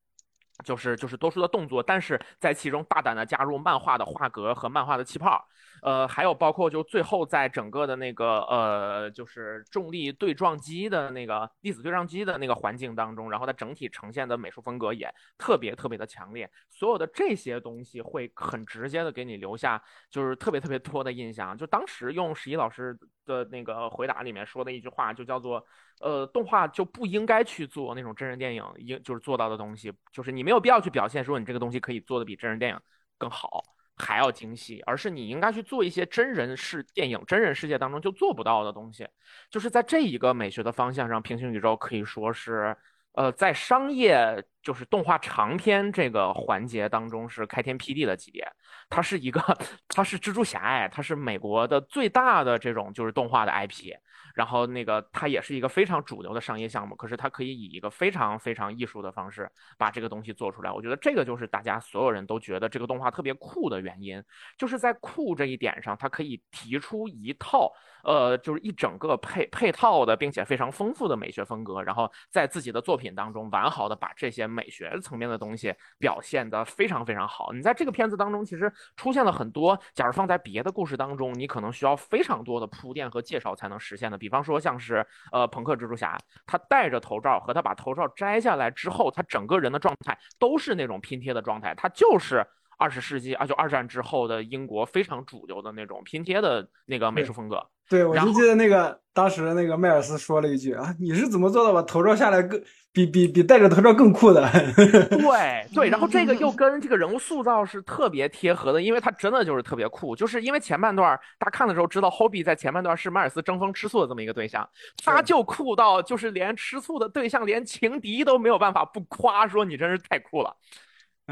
[0.64, 5.44] 就是就是多数的动作，但是在其中大胆的加入漫画的画格和漫画的气泡。
[5.82, 16.50] 呃，还有包括就最后在整个的那个呃，就是重力对撞机的那个粒子对撞机的那个环境当中，然后它整体呈现的美术风格也特别特别的强烈。
[16.68, 21.56] 所有的这些东西会很直接的给你留下就是特别特别多的印象。
[21.56, 25.64] 就当时用十一老师的那个回答里面说的一句话，就叫做
[26.00, 32.78] 呃，动画就不应该去做那种真人电影应就是做到的东西，就是你没有必要去表现说你这个东西可以做的比真人电影
[33.18, 33.62] 更好。
[34.00, 39.06] 还要精细，而是你应该去做一些真人世电影、真人世界当中就做不到的东西。
[39.50, 42.76] 就是在这一个美学的方向上，平行宇宙可以说是，
[43.12, 48.44] 呃，在商业就是动画长篇这个环节当中是开天辟地的级别。
[48.88, 49.40] 它是一个，
[49.88, 53.92] 它是蜘蛛侠，哎，它是美国的最大的这种就是动画的 IP。
[54.40, 60.72] 然后那个它也是一个非常主流的商业项目，可是它可以以一个非常非常艺术的方式把这个东西做出来。
[60.72, 64.24] 我觉得这个就是大家所有人都觉得这个动画特别酷的原因，
[64.56, 67.70] 就是在酷这一点上，它可以提出一套。
[68.04, 77.52] 呃，就是一整个配配套的，并且非常丰富的美学风格，然后在自己的作品当中完好的把这些美学层面的东西表现得非常非常好。
[77.52, 84.18] 你在这个片子当中，其实出现了很多，假如放在别的故事当中，你可能需要非常多的铺垫和介绍才能实现的。
[84.18, 92.46] 比方说像是呃朋克蜘蛛侠，他戴着头罩和他把头罩摘下来之后，他整个人的状态都是那种拼贴的状态，他就是
[92.80, 97.62] 二十世纪啊，就二战之后的英国非常主流的那种拼贴的那个美术风格。
[97.90, 102.58] 对，我就记得那个当时那个迈尔斯说了一句啊，你是怎么做到把头罩下来更
[102.92, 104.48] 比比比戴着头罩更酷的？
[105.10, 114.66] 对对，然后这个又 跟这个人物塑造是特别贴合的，因为他真的就是特别酷，就是因为前半段大家看的时候知道，Hobby 在前半段是迈尔斯争风吃醋的这么一个对象，
[115.04, 120.56] 他就酷到就是连吃醋的对象连情敌都没有办法不夸说你真是太酷了。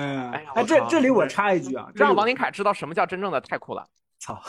[0.00, 3.84] 嗯，哎呀，这这里我插一句啊，让王林凯知道什么叫真正的太酷了。
[4.20, 4.40] 操，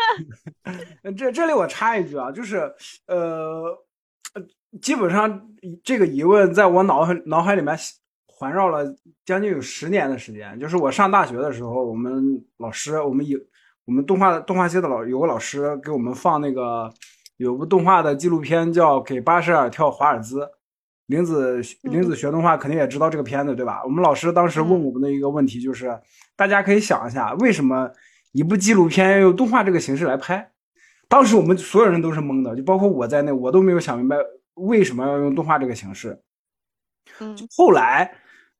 [1.16, 2.70] 这这里我插一句啊，就是
[3.06, 3.74] 呃，
[4.82, 5.48] 基本上
[5.82, 7.74] 这个疑问在我脑海脑海里面
[8.26, 8.84] 环绕了
[9.24, 10.60] 将近有十年的时间。
[10.60, 13.40] 就是我上大学的时候，我们老师，我们有
[13.86, 16.92] 我们动画动画系的老有个老师给我们放那个
[17.38, 20.40] 有部动画的纪录片，叫《给巴舍尔跳华尔兹》。
[21.06, 23.82] 林子林子学动画肯定也知道这个片子，对吧？
[23.84, 25.98] 我们老师当时问我们的一个问题就是，
[26.36, 27.90] 大家可以想一下，为什么？
[28.32, 30.50] 一部纪录片要用动画这个形式来拍，
[31.08, 34.14] 当时我们所有人都是懵的，就包括我在内，我都没有想明白
[34.52, 36.20] 为什么要用动画这个形式。
[37.18, 38.12] 嗯，后来，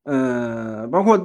[0.04, 1.18] 嗯，包括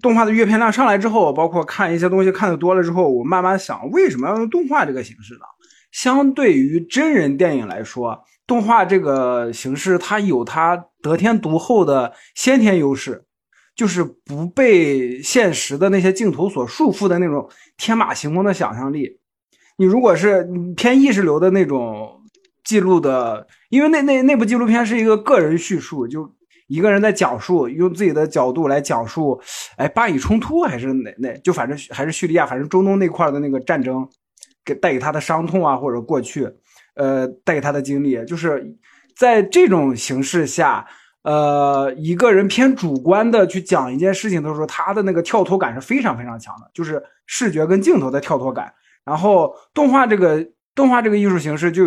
[0.00, 5.40] 动画的阅片量上来之后，包括看一些东西看的多了之后，我慢慢想，为什么要用动画这个形式呢？
[5.96, 13.24] 相对于真人电影来说，动画这个形式它有它得天独厚的先天优势。
[13.74, 19.18] 就是不被现实的那些镜头所束缚的那种天马行空的想象力。
[19.76, 22.22] 你如果是偏意识流的那种
[22.64, 26.26] 记录的，因为那那那部纪录片是一个个人叙述，就
[26.68, 29.38] 一个人在讲述，用自己的角度来讲述，
[29.76, 34.08] 哎，巴以冲突还是哪那，就反正还是叙利亚，反正中东那块的那个战争，
[34.66, 36.46] 给带给他的伤痛啊，或者过去，
[36.96, 38.76] 呃，带给他的经历，就是
[39.16, 40.86] 在这种形式下，
[41.22, 48.70] 呃，一个人偏主观的去讲一件事情的时候，他的那个跳脱感是非常非常强的，就是视觉跟镜头的跳脱感。
[49.04, 51.84] 然后动画这个动画这个艺术形式就。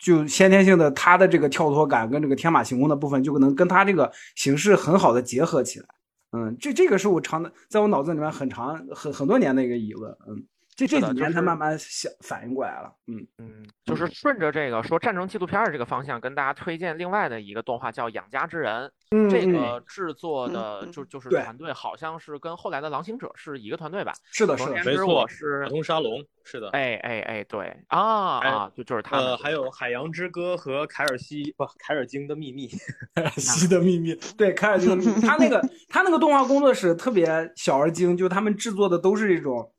[0.00, 5.86] 就先天性的，它的这个跳脱感跟这个天马行空的部分，就能跟它这个形式很好的结合起来。
[6.30, 10.08] 嗯，这这个是我长的，在我脑子里面很长很很多年的一个疑问。
[10.28, 10.40] 嗯。
[10.86, 13.26] 这这几年才慢慢想反应过来了，嗯。
[13.38, 19.82] 嗯，就是顺着这个说战争纪录片的这个方向，跟大家推荐另外的一个动画叫《养家之人》，嗯这个。
[19.88, 24.12] 制作的就就是团队好像是跟后来的《狼行者》是一个团队吧？
[24.30, 32.68] 是的，是的，没错，是卡通沙龙，是的，哎哎哎，对啊啊，就就是他呃，还有《海洋之歌》和《凯尔西不凯尔金的秘密》，
[33.16, 39.72] 凯尔西的秘密，对，凯尔金的秘密，他那个他那个动画工作室特别小而精，就他们制作的都是这种。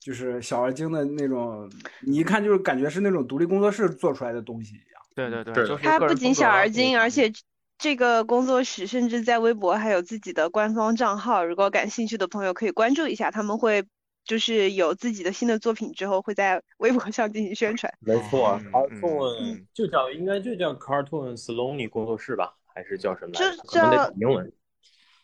[0.00, 5.02] 就是小而精的那种，你一看就是感觉是那种独立工作室做出来的东西一样。
[5.14, 7.32] 对对对，它不仅小而精，而且
[7.76, 13.84] 这个工作室甚至在微博还有自己的官方账号，如果感兴趣的朋友可以关注一下，他们会
[14.24, 17.92] 就是有自己的新的作品之后会在微博上进行宣传。
[17.98, 23.32] 没错，Cartoon 就叫应该就叫 Cartoon Slony 工作室吧，还是叫什么？
[23.32, 24.52] 就叫英文。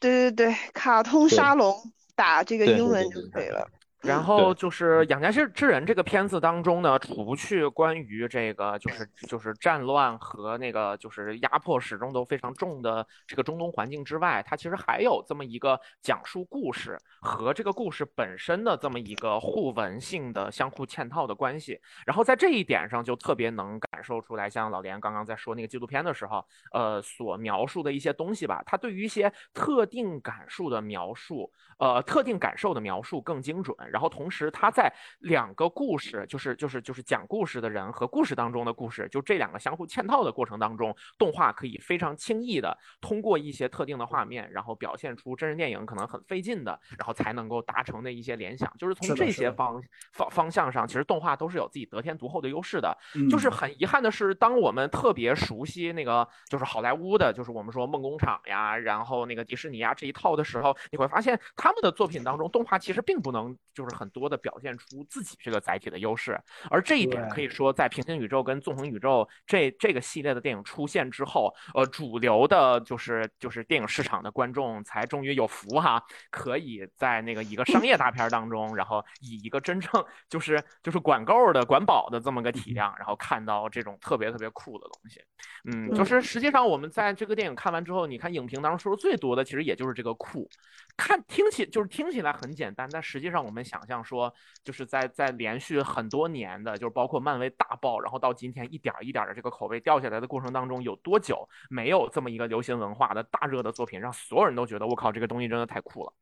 [0.01, 1.75] 对对对，卡通沙龙
[2.17, 3.69] 打这个英文就可以了。
[4.05, 21.81] 然后就是《养家之之人》这个片子当中呢，除去关于这个就是就是战乱和那个就是压迫始终都非常重的这个中东环境之外，它其实还有这么一个讲述故事和这个故事本身的这么一个互文性的相互嵌套的关系。
[22.05, 31.51] 然后在这一点上就特别能感受出来，像老连刚刚在说那个纪录片的时候，呃，所描述的一些东西吧，它对于一些特定感受的描述。
[31.79, 48.69] 呃，特定感受的描述更精准，然后同时他在两个故事，就是就是就是讲故事的人和故事当中的故事，就这两个相互嵌套的过程当中，动画可以非常轻易的通过一些特定的画面，然后表现出真人电影可能很费劲的，然后才能够达成的一些联想。
[48.77, 49.81] 就是从这些方
[50.13, 52.99] 方方向上，其实动画都是有自己得天独厚的优势的。
[53.31, 61.39] 就是很遗憾的是，当我们特别熟悉那个就是好莱坞的，就是我们说梦工厂呀，然后那个迪士尼啊这一套的时候，你会发现。
[61.55, 66.39] 他们的作品当中，动画其实并不能就是很多的表现出自己这个载体的优势，
[66.71, 85.21] 而这一点可以说在平行宇宙跟纵横宇宙这这个系列的电影出现之后，呃，主流的就是就是电影市场的观众才终于有福哈，可以在那个一个商业大片当中，然后以一个真正就是就是管够的管饱的这么个体量，然后看到这种特别特别酷的东西。
[85.65, 90.49] 嗯，就是实际上我们在这个电影看完之后，你看影评当中说的最多的，其实也就是这个酷，
[90.97, 106.13] 看听起就是听起来很简单，但实际上我们想象说，就是在在连续很多年的，就是包括漫威大爆，然后到今天一点一点的这个口碑掉下来的过程当中，有多久没有这么一个流行文化的大热的作品，让所有人都觉得我靠，这个东西真的太酷了。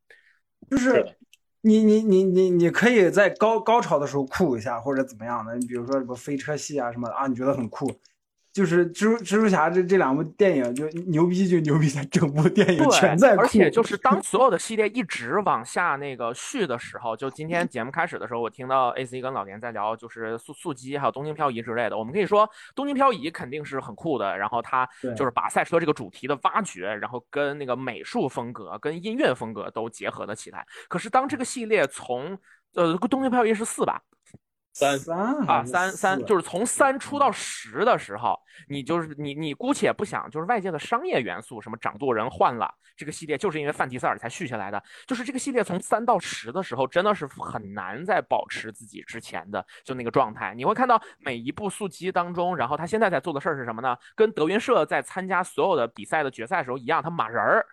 [0.69, 1.17] 就是
[1.61, 7.93] 你你你你你可以在高高潮的时候酷一下，或者怎么样的，你比如说什么飞车戏啊什么的啊，你觉得很酷。
[8.53, 21.97] 就是蜘蛛蜘蛛侠这这两部电影就牛逼就牛逼在 整部电影全在而且就是当所有的系列一直往下那个续的时候，就今天节目开始的时候，我听到 AC 跟老年在聊，就是速速激还有东京漂移之类的。
[21.97, 24.87] 我们可以说东京漂移肯定是很酷的，然后它
[25.17, 30.63] 就是把赛车这个主题的挖掘，然后跟那个美术风格跟音乐风格都结合了起来。
[30.87, 32.37] 可是当这个系列从
[32.75, 33.99] 呃东京漂移是四吧？
[34.73, 34.99] 三
[35.47, 38.35] 啊，三三就是从三出到十的时候，
[38.67, 44.83] 你就是你你姑且不想，就是外界的商业元素，什么掌舵人换了，这个系列就是因为范迪塞尔才续下来的。
[45.05, 50.55] 就是这个系列从三到十的时候，真的是很难再保持自己之前的就那个状态。
[50.55, 53.95] 你会看到每一部速激当中，然后他现在在做的事儿是什么呢？
[54.15, 57.63] 跟德云社在参加所有的比赛的决赛的时候一样，他马人儿。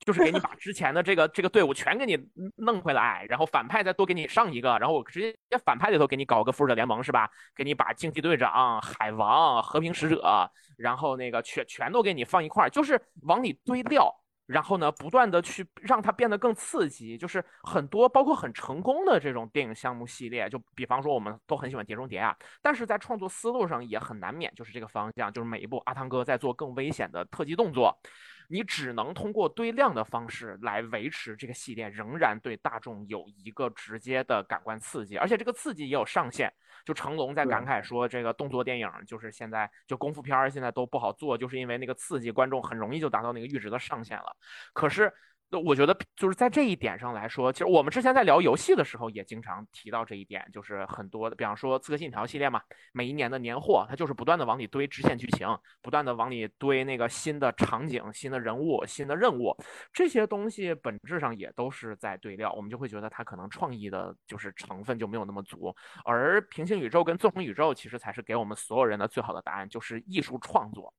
[0.00, 2.18] 就是给你把之前的这个这个队伍全给你
[2.56, 7.30] 弄回来，然后反派再多给你上一个，然后我直接反派里头给你搞个复仇者联盟是吧？
[7.54, 14.10] 给你把惊奇队长、海王、和平使者，然后那个全全都给你放一块儿，就是往里堆料，
[14.46, 17.18] 然后呢不断的去让它变得更刺激。
[17.18, 27.94] 就是很多包括很成功的这种电影项目系列，就比方说我们都很喜欢碟中谍啊，但是在创作思路上也很难免就是这个方向，就是每一部阿汤哥在做更危险的特技动作。
[28.50, 36.52] 你只能通过堆量的方式来维持这个系列仍然对大众有一个直接的感官刺激，而且这个刺激也有上限。
[36.84, 44.36] 就成龙在感慨说，这个动作电影就是现在就功夫片儿现在都不好做，就是因为那个刺激观众很容易就达到那个阈值的上限了。
[44.72, 45.12] 可是。
[45.52, 55.48] 那我觉得就是在这一点上来说，其实我们之前在聊游戏的时候也经常提到这一点，就是很多的，比方说《刺客信条》系列嘛，每一年的年货，它就是不断的往里堆支线剧情，
[55.82, 59.52] 不断的往里堆那个新的场景、新的人物、新的任务，
[59.92, 65.74] 这些东西本质上也都是在堆料，我们就会觉得它可能创意的就是成分就没有那么足，
[66.04, 70.94] 而平行宇宙跟纵横宇宙其实才是给我们所有人的最好的答案，就是艺术创作。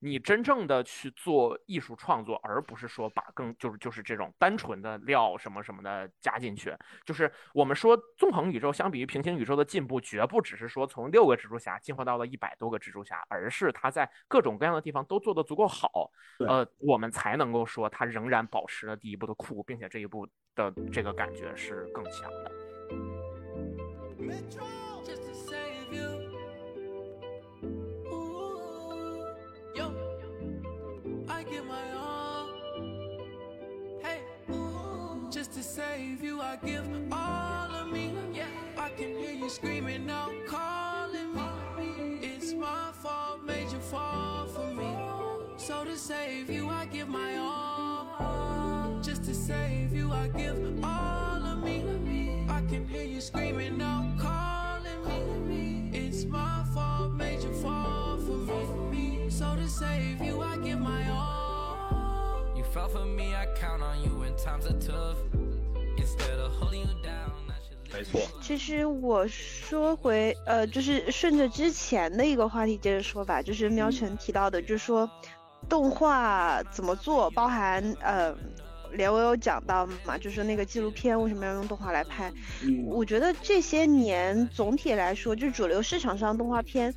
[0.00, 6.74] 你真正的去做艺术创作，而不是说把更就是就是这种单纯的料什么什么的加进去。
[7.04, 16.10] 就是我们说纵横宇宙相比于平行宇宙的进步，绝不只是说从六个蜘蛛侠进化到了一百多个蜘蛛侠，而是它在各种各样的地方都做得足够好，
[16.46, 22.52] 呃，我们才能够说它仍然保持了第一部的酷，并且这一部的这个感觉是更强的。
[35.62, 38.12] Save you, I give all of me.
[38.32, 38.44] Yeah,
[38.76, 42.18] I can hear you screaming out, calling me.
[42.22, 44.94] It's my fault, made you fall for me.
[45.56, 49.00] So to save you, I give my all.
[49.02, 52.44] Just to save you, I give all of me.
[52.48, 55.90] I can hear you screaming out, calling me.
[55.92, 58.36] It's my fault, made you fall for
[58.90, 59.30] me.
[59.30, 62.52] So to save you, I give my all.
[62.56, 65.16] You fell for me, I count on you when times are tough.
[67.92, 75.08] 没错，其实我说回，呃，就是顺着之前的一个话题接着说吧，就是喵晨提到的，就是说
[75.66, 78.36] 动画怎么做，包含呃，
[78.92, 82.30] 连我有讲到嘛，就是那个纪录片为什么要用动画来拍，
[82.84, 86.92] 我觉得这些年总体来说，就主流市场上动画片，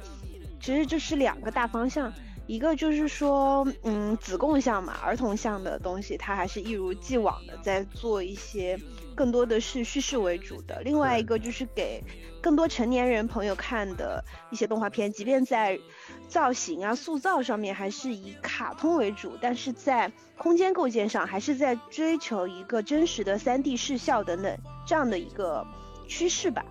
[0.59, 2.11] 其实这是两个大方向。
[2.49, 8.75] 一个就是说，嗯，子贡像嘛，儿童像的东西，它还是一如既往的在做一些，
[9.13, 10.81] 更多的是叙事为主的。
[10.83, 12.03] 另外一个就是给
[12.41, 15.79] 更多成年人朋友看的一些动画片，即便在
[16.27, 25.63] 造型啊、塑造上面还是以卡通为主，但是在空间构建上还是在追求一个真实的 3D 视效等等这样的一个
[26.07, 26.65] 趋势吧。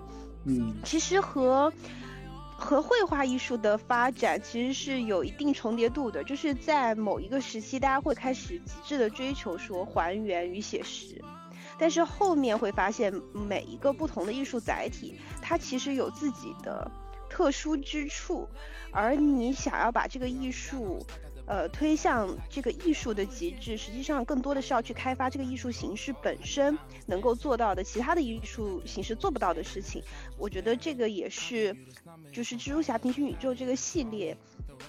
[0.45, 1.73] 嗯，其实和。
[2.61, 11.23] 和绘画艺术的发展其实是有一定重叠度的，就是在某一个时期，大家会开始极致的追求说还原与写实，
[11.79, 16.91] 但是后面会发现每一个不同的艺术载体，它其实有自己的
[17.31, 18.49] 特殊之处，
[18.91, 20.99] 而你想要把这个艺术。
[21.49, 30.03] 呃，推向这个艺术的极致，实际上更多的是要去开发这个艺术形式本身能够做到的，其他的艺术形式做不到的事情。
[30.37, 31.75] 我觉得这个也是，
[32.31, 34.37] 就是蜘蛛侠平行宇宙这个系列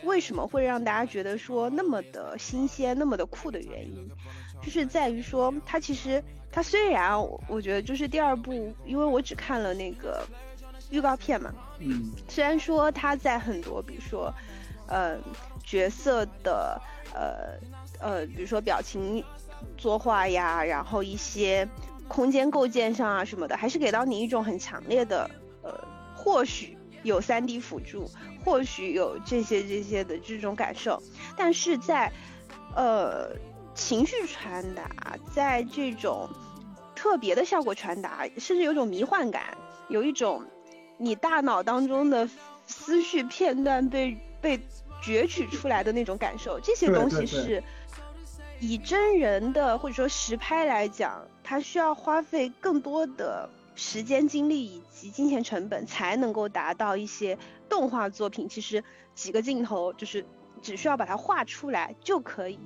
[0.03, 4.11] 为什么会让大家觉得说那么的新鲜、那么的酷的原因，
[4.61, 10.27] 就是在于说它其实它虽然我觉得就是第二部，因为我只看了那个
[10.89, 14.33] 预告片嘛，嗯，虽然说它在很多比如说，
[14.87, 15.17] 嗯。
[15.69, 16.81] 角色的
[17.13, 17.59] 呃
[17.99, 19.23] 呃，比如说表情
[19.77, 21.67] 作画呀，然后一些
[22.07, 25.29] 空间构建上啊什么的，还是给到你一种很强烈的
[25.61, 25.71] 呃，
[26.15, 28.09] 或许有 3D 辅助，
[28.43, 31.03] 或许有这些这些的这种感受，
[31.37, 32.11] 但是在
[32.75, 33.29] 呃
[33.75, 36.27] 情绪传达，在这种
[36.95, 39.55] 特别的效果传达，甚至有种迷幻感，
[39.87, 40.43] 有一种
[40.97, 42.27] 你大脑当中的
[42.65, 44.59] 思绪片段被被。
[45.01, 47.63] 攫取出来的那种感受，这些东西是
[48.59, 57.37] 以真人的或者说实拍来讲，它需要花费更多的时间、精力以及金钱成本，才能够达到一些
[57.69, 58.47] 动画作品。
[58.49, 58.83] 其实
[59.15, 60.25] 几个镜头就是
[60.61, 62.59] 只需要把它画出来就可以，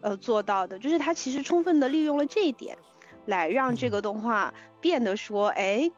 [0.00, 0.78] 呃，做到的。
[0.78, 2.78] 就是它其实充分的利用了这一点，
[3.26, 5.90] 来让这个动画变得说，哎。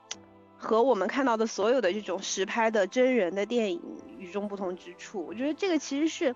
[0.61, 3.81] 和我们看到的所有的这种实拍的真人的电影
[4.19, 6.35] 与众不同之处，我觉得这个其实是，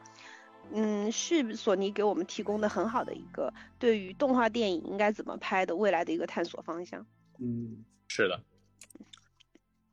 [0.72, 7.06] 嗯，是索尼给我们提供的很好的一个对于动画电影应该怎么拍的未来的一个探索方向。
[7.38, 8.40] 嗯，是的。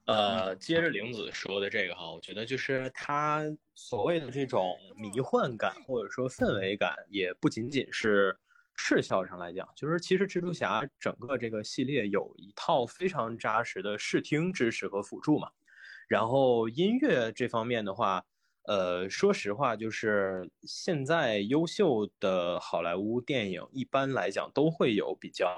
[0.06, 3.44] 呃，接着玲子说的这个哈，我觉得就是它
[3.76, 8.38] 所谓的这种迷幻感或者说氛围感，也不仅仅是。
[8.82, 15.50] 视效上来讲，就是其实蜘蛛侠整个这个系列有一套非常扎实的视听知识和辅助嘛。
[16.10, 18.26] 然后音乐这方面的话，
[18.64, 25.56] 呃，说实话，就是现在优秀的好莱坞电影，一般来讲都会有比较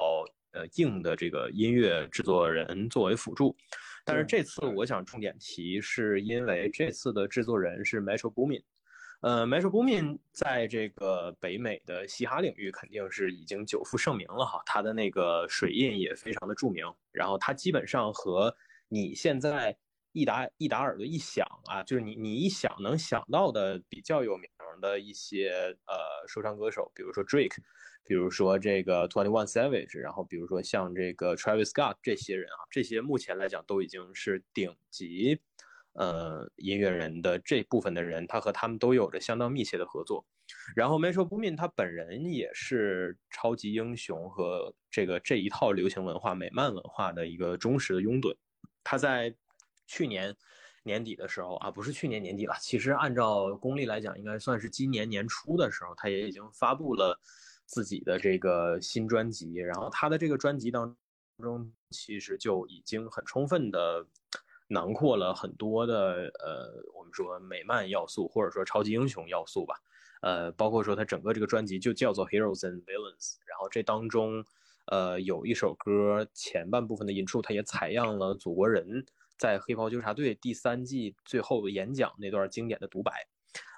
[0.52, 3.56] 呃硬的这个音乐制作人作为辅助。
[4.04, 8.62] 但是这次我想重点提，是因为这次的制作人是 Metro Boomin。
[9.22, 16.86] 呃，Metro Boomin 在这个北美的嘻哈领域肯定是已经久负盛名了哈，他的那个水印也非常的著名。
[17.14, 18.54] 然后他基本上和
[18.90, 19.78] 你现在。
[20.14, 24.50] 一打一打耳朵一响啊，就是你你一想能想到的比较有名
[24.82, 25.50] 的一些
[25.86, 27.56] 呃说唱歌手，比如说 Drake，
[28.04, 35.40] 比如说这个 Twenty One Savage，然后比如说像这个 Travis Scott 这些人啊，这些目前来讲都已经是顶级
[35.94, 40.26] 呃音乐人的这部分的人，他和他们都有着相当密切的合作。
[40.76, 48.36] 然后 Metro Boomin 他本人也是超级英雄和这个这一套流行文化美漫文化的一个忠实的拥趸，
[48.84, 49.34] 他在。
[49.92, 50.34] 去年
[50.84, 57.20] 年底的时候啊，不是去年年底了，其实按照公历来讲，应该算是今年年初的时候，他也已经发布了
[57.66, 59.56] 自己的这个新专辑。
[59.56, 60.96] 然后他的这个专辑当
[61.40, 64.08] 中，其实就已经很充分的
[64.70, 69.76] 囊括了很多的呃，我们说美漫要素或者说超级英雄要素吧。
[70.22, 73.36] 呃，包括说他整个这个专辑就叫做 Heroes and Villains。
[73.46, 74.46] 然后这当中，
[74.86, 79.06] 呃，有一首歌前半部分的引出，他也采样了祖国人。
[79.42, 83.12] 在《黑袍纠察队》第三季最后演讲那段经典的独白，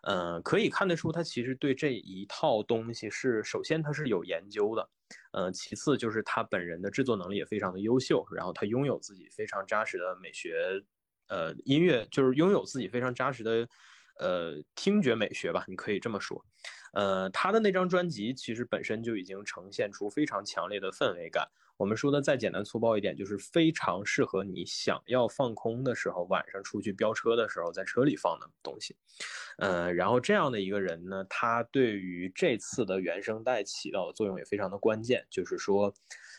[0.06, 4.90] 嗯，可以看得出他其实对这一套东西是，首先他是有研究的，
[5.32, 10.84] 嗯，其次就是他本人的制作能力也非常的优秀，然后他拥有自己非常扎实的美学，
[11.30, 13.66] 呃，音乐就是拥有自己非常扎实的，
[14.20, 16.44] 呃，听觉美学吧，你可以这么说，
[16.94, 21.48] 呃，他的那张专辑其实本身就已经呈现出非常强烈的氛围感。
[21.76, 28.96] 我们说的再简单粗暴一点，就是非常适合你想要放空的时候，晚上出去飙车的时候，在车里放的东西。
[29.58, 35.92] 呃，然后这样的一个人呢，他对于这次的原声带起到的作用也非常的关键，就是说，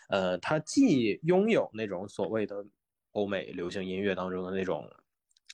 [0.09, 2.64] 呃，他既拥有那种所谓的
[3.11, 4.89] 欧美流行音乐当中的那种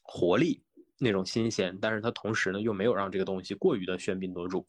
[0.03, 0.63] 活力、
[1.01, 4.69] 那种新鲜，但是他同时呢，又没有让这个东西过于的喧宾夺主，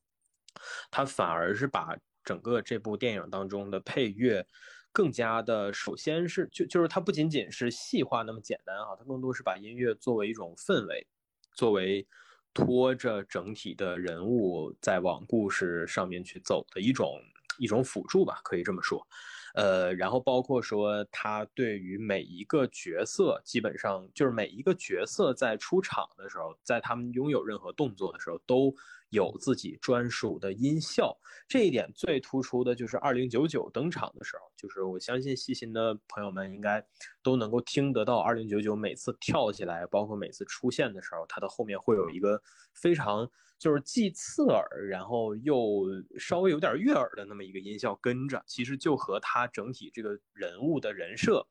[0.90, 4.48] 他反而是把整个这部电影当中的配乐。
[4.94, 11.08] 更加的，首先是就就是它不仅仅是细化那么简单啊，它更多是把音乐作为一种氛围，
[11.54, 12.06] 作为
[12.54, 17.22] 拖着整体的人物在往故事上面去走的一种
[17.58, 19.08] 一种辅助吧，可以这么说。
[19.54, 28.74] 呃，然后包括说他对于每一个角色，基本上就是每一个角色在出场的时候，在他们拥有任何动作的时候，都
[29.12, 31.16] 有自己专属的音效。
[31.48, 36.84] 这一点最突出的就是二零九九登场的时候，就是我相信细心的朋友们应该
[37.22, 42.42] 都能够听得到二零九九每次跳起来，包括每次出现的时候，它的后面会有一个
[42.74, 43.30] 非常。
[43.60, 45.84] 就是既刺耳，然后又
[46.18, 51.46] 稍微有点悦耳的那么一个音效跟着，其实就和他整体这个人物的人设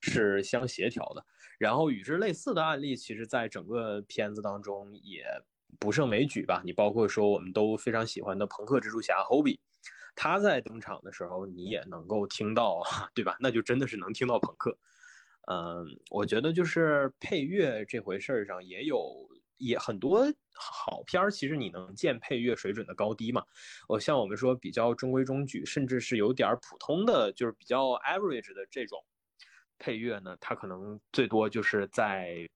[0.00, 1.26] 是相协调的。
[1.58, 5.24] 然后与之类似的案例，其实在整个片子当中也
[5.78, 6.62] 不胜枚举吧。
[6.64, 9.58] 你包括说我们都非常喜欢的朋克蜘蛛侠 Hobie，
[10.14, 12.82] 他在登场的时候，你也能够听到，
[13.14, 13.36] 对吧？
[13.40, 14.76] 那就真的是能听到朋克。
[15.48, 19.28] 嗯，我觉得就是配乐这回事儿上也有。
[19.58, 20.22] 也很多
[20.52, 23.42] 好片儿，其实你能见配乐水准的高低嘛？
[23.88, 29.02] 我像我们说比较中规中矩，甚至是有点普通的，就是比较 average 的这种
[29.78, 32.46] 配乐呢，它可能最多就是在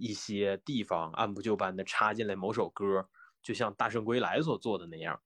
[0.00, 3.08] 一些地方按部就班的插进来某首歌，
[3.42, 5.20] 就像《大圣归来》所做的那样，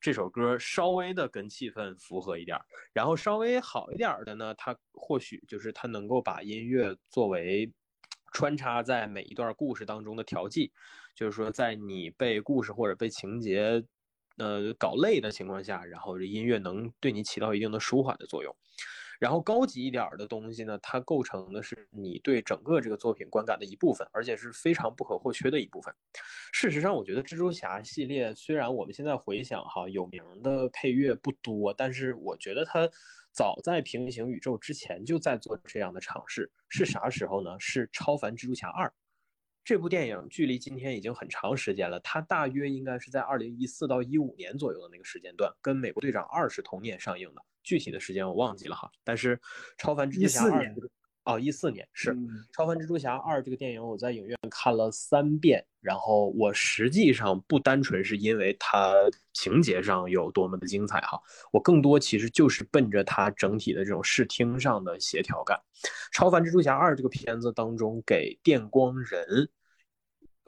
[0.00, 2.58] 这首歌稍微的跟气氛符合一点，
[2.92, 7.72] 然后稍微好一点的呢，它或许就是它能够把音乐作为。
[8.30, 10.70] 穿插在每一段故事当中的调剂，
[11.14, 13.82] 就是说，在你被故事或者被情节，
[14.36, 18.54] 呃，搞累的情况下，然后这音乐能对你起到一定的舒缓的作用。
[19.18, 25.94] 然后高级一点的东西呢，它构成的是你对整个这个作品观感的一部分，而且是非常不可或缺的一部分。
[26.52, 32.88] 事实上，我觉得蜘蛛侠系列虽然我们现在回想哈，有名的配乐不多，但是我觉得它。
[33.30, 37.54] 早在平行宇宙之前就在做这样的尝试，是啥时候呢？
[37.60, 38.88] 是《超凡蜘蛛侠二》
[39.62, 42.00] 这部电影，距离今天已经很长时间了。
[42.00, 48.90] 它大约应该是在二零一四到一五年左右的那个时间段，跟《美国队长二》是同年上映的，具体的时间我忘记了哈。
[49.04, 49.36] 但是
[49.76, 50.64] 《超凡蜘蛛侠二》。
[51.24, 52.14] 哦，一四年是
[52.54, 55.62] 《超凡蜘蛛侠二》这个电影，我在影院看了三遍。
[55.82, 58.94] 然后我实际上不单纯是因为它
[59.34, 61.20] 情节上有多么的精彩哈，
[61.52, 65.60] 我更多其实就是奔着它整体的这种视听上的协调感。
[66.12, 69.50] 《超凡蜘蛛侠二》这个片子当中给电光人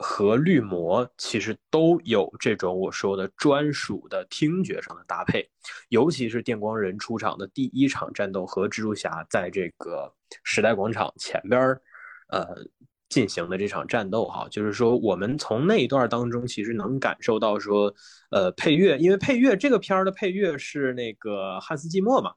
[0.01, 5.47] 和绿魔其实都有这种我说的专属的听觉上的搭配，
[5.89, 10.11] 尤其是电光人出场的第一场战斗和蜘蛛侠在这个
[10.43, 11.81] 时代广场前边儿，
[12.29, 12.47] 呃
[13.09, 17.93] 进行的这场战斗哈，就是说我们从那一段当中其实能感受到说，
[18.31, 22.33] 呃配乐，因为配乐这个片儿的配乐是那个汉斯季默嘛，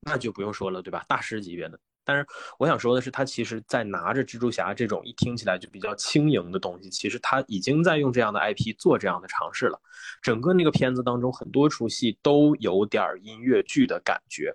[0.00, 1.04] 那就不用说了对吧？
[1.06, 1.78] 大师级别的。
[2.06, 2.24] 但是
[2.58, 9.78] 我想说的是，他其实，在拿着蜘蛛侠这种一听起来就比较轻盈的东西，其实他已经在用这样的 IP 做这样的尝试了。
[10.22, 14.54] 整个那个片子当中，很多出戏都有点音乐剧的感觉。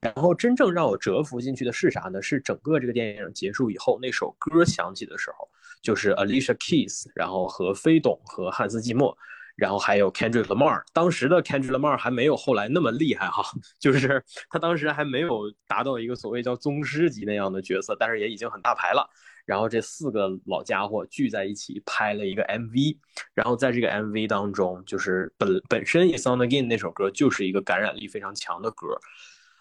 [0.00, 2.22] 然后真正让我折服进去的是啥呢？
[2.22, 5.48] 是整个这个电影结束以后，那首歌响起的时候，
[5.82, 9.16] 就是 Alicia Keys，然后和飞董和汉斯季默。
[9.56, 13.42] 然后还有 Kendrick Lamar，当时的 Kendrick Lamar 还没有后来那么厉害哈，
[13.80, 19.08] 就是他当时还没有达到一个所谓叫宗师级那样的角色，但是也已经很大牌了。
[19.46, 22.98] 然后这四个老家伙聚在一起拍了一个 MV，
[23.32, 28.88] 然后在这个 MV 当中，就是本本身《It's On Again》那首歌就是一个感染力非常强的歌。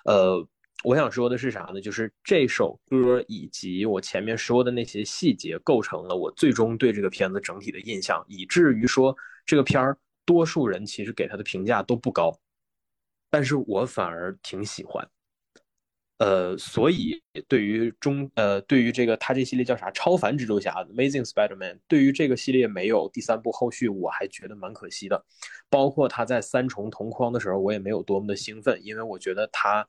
[0.04, 0.46] 呃，
[0.84, 1.80] 我想说的是啥呢？
[1.80, 9.16] 就是这首歌以及我前面说的那些细节，构成了我最终对这个片子整体的印象，以至于说。
[9.46, 12.38] 这个片儿，多数人其实给他的评价都不高，
[13.30, 15.08] 但是我反而挺喜欢。
[16.18, 25.26] 呃，所以对于中呃，对于这个他这系列叫啥《超凡蜘蛛侠》（Amazing Spider-Man），对于这个系列没有第三部后续，我还觉得蛮可惜的。
[25.70, 29.88] 包括他在三重同框的时候，我也没有多么的兴奋，因为我觉得他。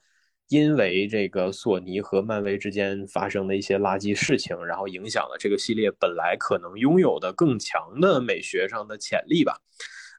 [0.49, 9.59] 因为这个索尼和漫威之间发生的一些垃圾事情，然后影响了这个系列本来可能拥有的更强的美学上的潜力吧，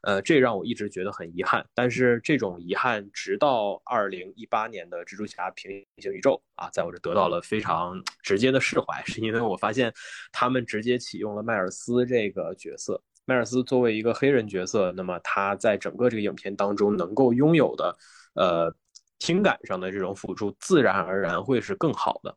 [0.02, 1.64] 呃，这让我一直觉得很遗憾。
[1.74, 9.90] 但是这种遗憾，直到二零一八年的蜘蛛侠平行宇宙啊，在我这得到了非常直接的释怀，是因为我发现
[10.30, 13.02] 他们直接启用了迈尔斯这个角色。
[13.24, 17.96] 迈尔斯作为一个黑人角色，那么他在整个这个影片当中能够拥有的，
[18.34, 18.76] 呃。
[19.18, 22.36] 情感上的这种辅助，自然而然会是更好的，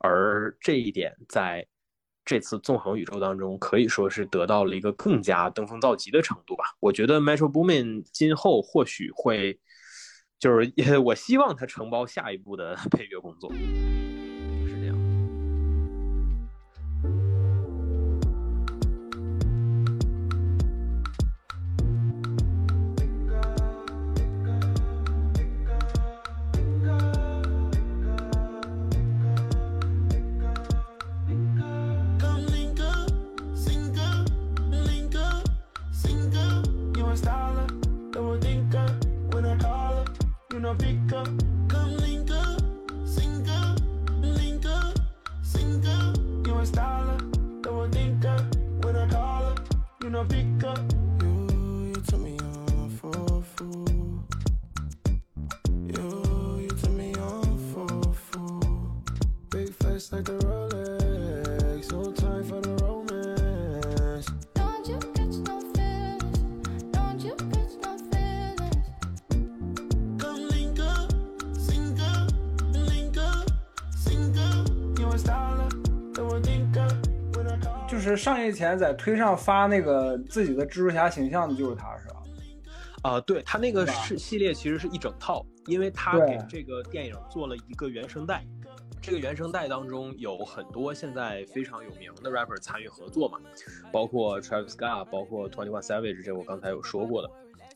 [0.00, 1.66] 而这一点在
[2.24, 6.64] 这次纵横宇宙当中，可以说是得到了一个更加登峰造极的程度吧。
[6.78, 9.58] 我觉得 Metro Boomin 今后或许会，
[10.38, 13.50] 就是 我希望他承包下一步的 配乐工作。
[78.40, 82.14] 就是上映前在推上发那个自己的蜘蛛侠形象的就是他，是吧？
[83.02, 88.44] 啊，对他那个是系列其实是一整套，因为他给这个电影做了一个原声带，
[89.00, 93.38] 这个原声带当中有很多现在非常有名的 rapper 参与合作嘛，
[93.92, 97.30] 包括 Travis Scott，包括 Twenty One Savage，这我刚才有说过的。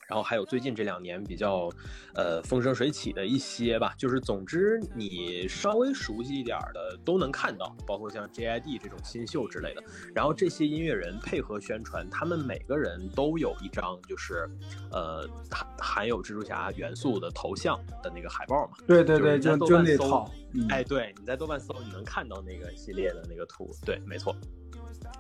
[0.09, 1.69] 然后还有最近这两年比较，
[2.15, 9.83] 呃风生水起的一些吧，就是总之你稍微熟悉一点的都能看到，包括像 JID 这种新秀之类的。
[10.15, 14.49] 然后这些音乐人配合宣传，他们每个人都有一张就是，
[14.93, 18.77] 呃含含有蜘蛛侠元素的头像的那个海报嘛。
[18.87, 20.31] 对对对，就就那套。
[20.69, 23.69] 哎，对，你在豆瓣搜，你能看到那个系列的那个图。
[23.85, 24.37] 对，没错。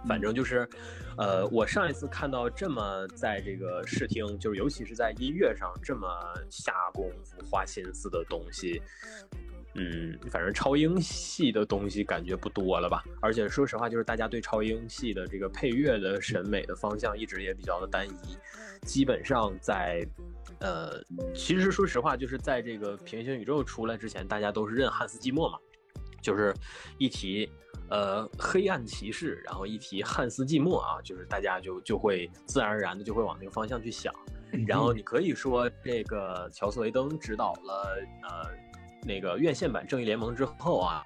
[0.06, 0.68] 反正就是，
[1.16, 6.06] 呃，我上一次看到这么在这个视听，就是尤其是在音乐上这么
[6.50, 8.82] 下功夫、花心思的东西，
[9.74, 13.02] 嗯，反正超英系的东西感觉不多了吧？
[13.20, 18.36] 而且说实话，就是大家对超英系的这个配乐的审美的方向一直也比较的单一，
[18.86, 20.06] 基本上在，
[20.60, 21.02] 呃，
[21.34, 25.58] 其实说实话，就是在这个平行宇宙出来之前，大家都是认汉斯季默嘛，
[26.20, 26.54] 就是
[26.98, 27.48] 一提。
[27.90, 34.12] 呃，黑暗骑士，然后一提汉斯季默啊，就是大家就就会自然而然的就会往那个方向去想。
[34.66, 38.50] 然后你可以说，这个乔斯维登指导了呃
[39.04, 41.02] 那个院线版正义联盟之后啊，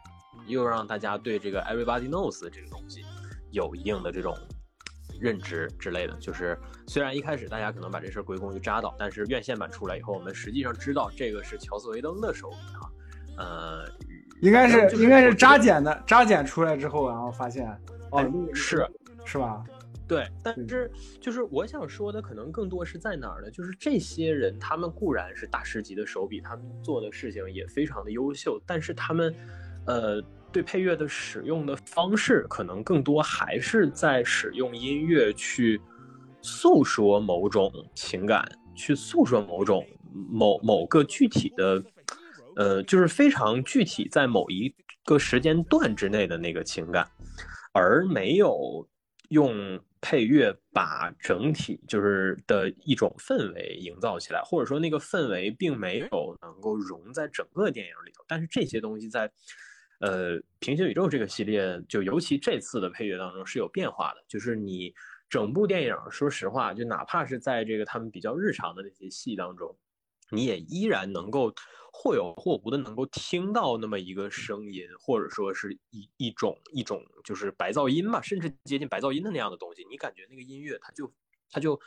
[0.46, 3.04] 又让大家对这个 Everybody Knows 这个东西
[3.50, 4.36] 有一定的这种
[5.18, 6.14] 认知之类的。
[6.18, 12.84] 就是虽然一开始大家可能把这事归功于扎导，但是院线版出来以后，我们实际上知道这个是乔斯维登的手笔啊，
[13.38, 13.84] 呃，
[14.40, 17.68] 应该是是应该是扎剪的，扎剪出来之后，然后发现
[18.10, 18.24] 哦
[18.54, 18.86] 是
[19.24, 19.62] 是吧？
[20.06, 23.50] 对，但是就是我想说的，可能更多是在哪儿呢？
[23.50, 29.34] 就是这些人，他们固然是大师级的手笔，他们做的事情也非常的优秀，但是他们，
[29.86, 35.78] 呃，对配乐的使用的方式，可能更多还是在使用音乐去
[36.40, 38.42] 诉说某种情感，
[38.74, 41.84] 去诉说某种某某个具体的，
[42.58, 47.08] 呃，就是非常具体在某一个时间段之内的那个情感，
[47.72, 48.84] 而没有
[49.28, 58.24] 用配乐把整体就是的一种氛围营造起来，或者说那个氛围并没有能够融在整个电影里头。
[58.26, 59.30] 但是这些东西在
[60.00, 64.92] 呃平行宇宙这个系列，就尤其这次的配乐当中是有变化的，就是你
[65.30, 69.76] 整部电影，说实话，就哪怕是在这个他们比较日常的那些戏当中，
[70.32, 71.54] 你也依然能够
[72.00, 79.84] 或有或无的能够听到那么一个声音，或者说是一一种一种就是白噪音吧，甚至接近白噪音的那样的东西。
[79.90, 81.12] 你感觉那个音乐它就
[81.50, 81.78] 它就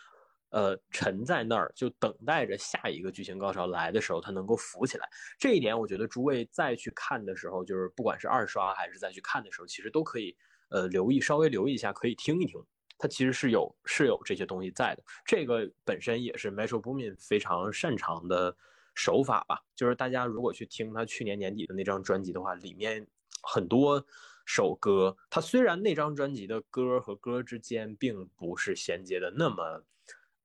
[0.49, 5.07] 呃沉在那儿，就等待着下一个剧情高潮来的时候，它能够浮起来。
[5.39, 10.35] 这一点，我觉得诸位再去看的时候，就是不管是二刷还是再去看的时候，其实都可以
[10.71, 12.61] 呃留意稍微留意一下，可以听一听。
[12.97, 18.53] 它其实是有是有这些东西在的，这个本身也是 Metro Boomin 非常擅长的
[18.93, 19.63] 手法吧。
[19.75, 23.05] 就是大家如果去听他去年年底的那张专辑的话，里面
[23.43, 24.05] 很多
[24.45, 29.83] 首歌，它虽然那张专辑的歌和歌之间并不是衔接的那么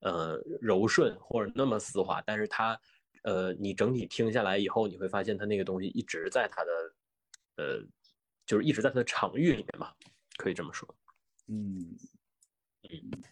[0.00, 2.78] 呃柔顺或者那么丝滑，但是它
[3.22, 6.70] 呃你整体听下来以后，你会发现它那个东西一直在它的
[7.56, 7.82] 呃
[8.46, 9.92] 就是一直在它的场域里面嘛，
[10.36, 10.88] 可以这么说。
[11.48, 11.96] 嗯，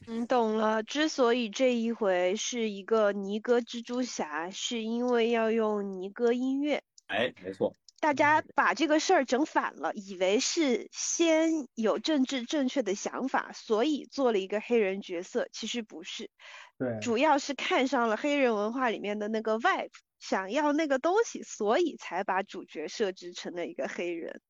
[0.07, 0.83] 嗯，懂了。
[0.83, 6.83] 之所以这一回是一个尼哥蜘蛛侠，是因为要用尼哥音乐。
[7.07, 7.75] 哎，没错。
[8.01, 16.29] 大家把这个事儿整反了，以为是先有政治正确的想法，所以做了一个黑人角色，其实不是，
[16.77, 19.89] 对，主要是看上了黑人文化里面的那个 vibe，
[20.19, 24.43] 想要那个东西，所以才把主角设置成了一个黑人。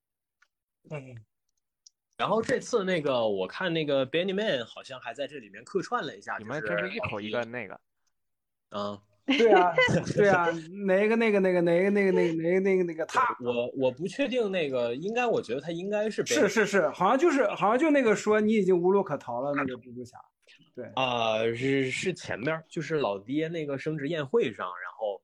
[2.17, 7.81] 然后这次那个，我看那个 Benny Man 好像还在这里面客串了一下，你们真是一口一个那个，
[8.71, 9.75] 嗯，对啊，
[10.15, 10.47] 对啊，
[10.87, 20.17] 哪个那个那个哪个那个那个哪个那个那个他，我我不确定那个，应该我觉得他应该是是是是，好像就是好像就那个说你已经无路可逃了那个蜘蛛侠，
[20.75, 20.85] 对。
[20.95, 25.21] 啊、是是前面就是老爹那个升职宴会上，然后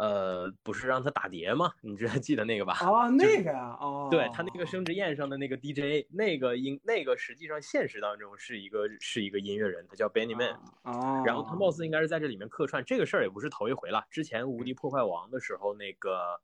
[0.00, 1.70] 呃不是让他打碟吗？
[1.82, 2.72] 你知道记得那个吧？
[2.80, 10.58] 啊那个呀哦，对他那个升职宴上的那个 DJ，那个音那个实际上现实当中是一个是一个音乐人，他叫 Benny Man。
[10.84, 14.02] 哦，然后他貌似应该是在这里面客串，这个事儿也不是头一回了。
[14.10, 16.40] 之前《无敌破坏王》的时候，那个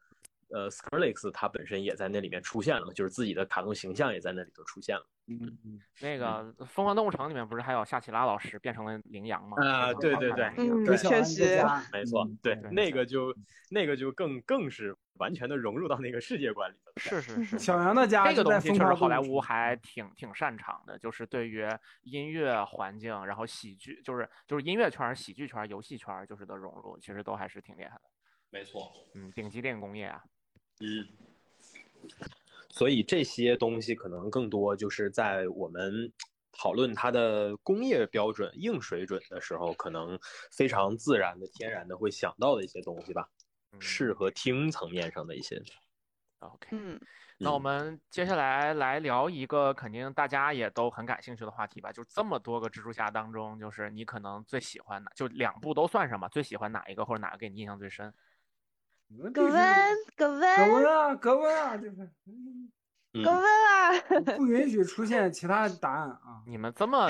[0.49, 5.07] 呃 Skrillex 他本身也在那里面出现了嘛，就是自己的卡通形象也在那里头出现了。
[5.29, 9.57] 嗯嗯那个《疯狂动物城》里面不是还有夏奇拉老师变成了羚羊吗？
[9.61, 13.35] 啊对对对嗯对确实没错，对，那个就
[13.69, 16.93] 那个就更更是完全的融入到那个世界观里了。
[16.99, 21.67] 是是是， 小羊的家这个就在疯东西确实好莱坞还挺挺擅长的，就是对于
[22.03, 28.03] 音乐环境，然后喜剧，就是就是音乐圈儿、喜剧圈儿、游戏圈儿，就是的融入，其实都还是挺厉害的。
[28.51, 30.23] 没错，嗯，顶级电影工业啊，
[30.81, 31.07] 嗯。
[32.69, 36.13] 所以这些东西可能更多就是在我们
[36.53, 40.19] 讨论它的工业标准、硬水准的时候，可能
[40.53, 43.29] 非常自然的、天然的会想到的一些东西吧，
[43.73, 45.63] 嗯视和听层面上的一些。
[46.41, 46.69] OK。
[46.73, 47.01] 嗯，
[47.39, 58.13] 那我们接下来来聊一个肯定大家也都很感兴趣的话题吧，就这么多个蜘蛛侠当中，就是你可能最喜欢的，就两部都算上吧，最喜欢哪一个或者哪个给你印象最深？
[59.33, 59.55] 格温，
[60.17, 62.11] 格温，格温啊，格温啊，就是
[63.15, 63.93] 嗯格温啊！
[64.37, 66.43] 不允许出现其他答案啊。
[66.47, 67.09] 你们这么，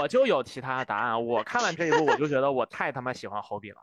[0.00, 1.26] 我就有其他答案。
[1.26, 3.76] 我看完这一部，我就觉得我太他妈喜欢侯比了。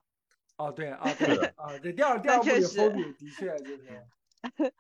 [0.58, 4.04] 哦，对啊，对啊，对，第二第二部里侯比的确就是，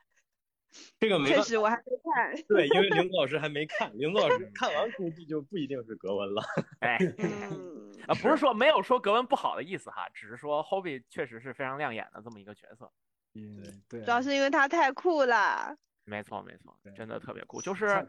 [0.99, 2.43] 这个没办确实，我还没看。
[2.47, 6.43] 对，因为林子老师还没看，林子老师看完估计就不一定是格温了。
[6.79, 12.91] 哎， 嗯，啊，不是说没有说格温不好的意思哈，只是说 Hobby 确实是非常亮眼的这么一个角色。
[13.35, 15.75] 嗯，对主，要是因为他太酷了。
[16.09, 18.05] 没错没错，真的特别酷，就是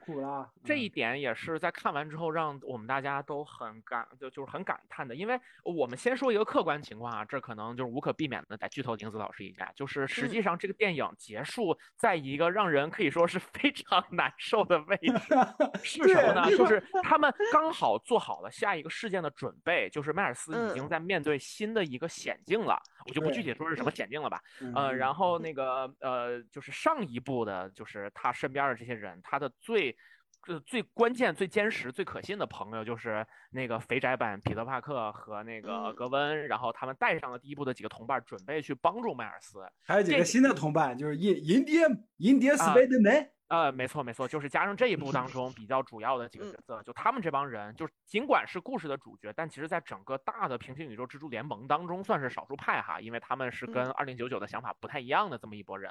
[0.64, 5.14] 这一嗯点也是在看完之后让我们大家都很感，就就是很感叹的。
[5.14, 15.34] 因为我们先说一个客观情况啊，这可能就是无可避免的得剧透林子老师一下，就是实嗯际上这个电影结束在一个让人可以说是非常难受的位置。
[15.84, 16.50] 是什么呢？
[16.56, 22.80] 就是他们刚好做好了下一个事件的准备，就是迈尔斯已经嗯在面对新的一个险境了。
[23.06, 24.40] 我就不具体说是什么险境了吧。
[24.60, 29.96] 嗯呃，然嗯后那个呃，就是上一部的，就是他身边的这些人，他的最。
[30.48, 39.58] 呃，最关键、最坚实、最可信的朋友就是那个肥宅版彼得·帕克和那个嗯格温，然后他们带上了第一部的几个同伴，准备去帮助迈尔斯。
[39.84, 55.90] 还有几个新的同伴，就是印印第安印第安啊 Spiderman，呃，没错没错，就是加上这一部当 中比较主要的几个嗯角色，就他们这帮人，就是尽管是故事的主角，但其实在整个大的平行宇宙蜘蛛联盟当中算是少数派哈，因为他们是跟嗯二零九九的想法不太一样的这么一拨人。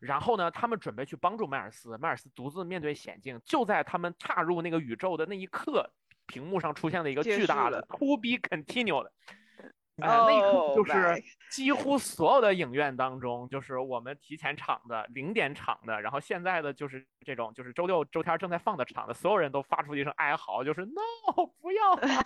[0.00, 5.90] 然后呢，他们准备去帮助迈尔斯，迈尔斯独自面对险境，就在他们踏入那个宇宙的那一刻，
[6.28, 9.08] 屏幕上出现了一个巨大的 “To be continued”。
[10.00, 22.22] 哎，那一刻 Oh 就是 几乎所有的影院当中，就是我们提前场的、零点场的，然后现在的就是这种，就是周六、周天正在放的场的，所有人都发出一声哀嚎，就是 “No，不要啊！”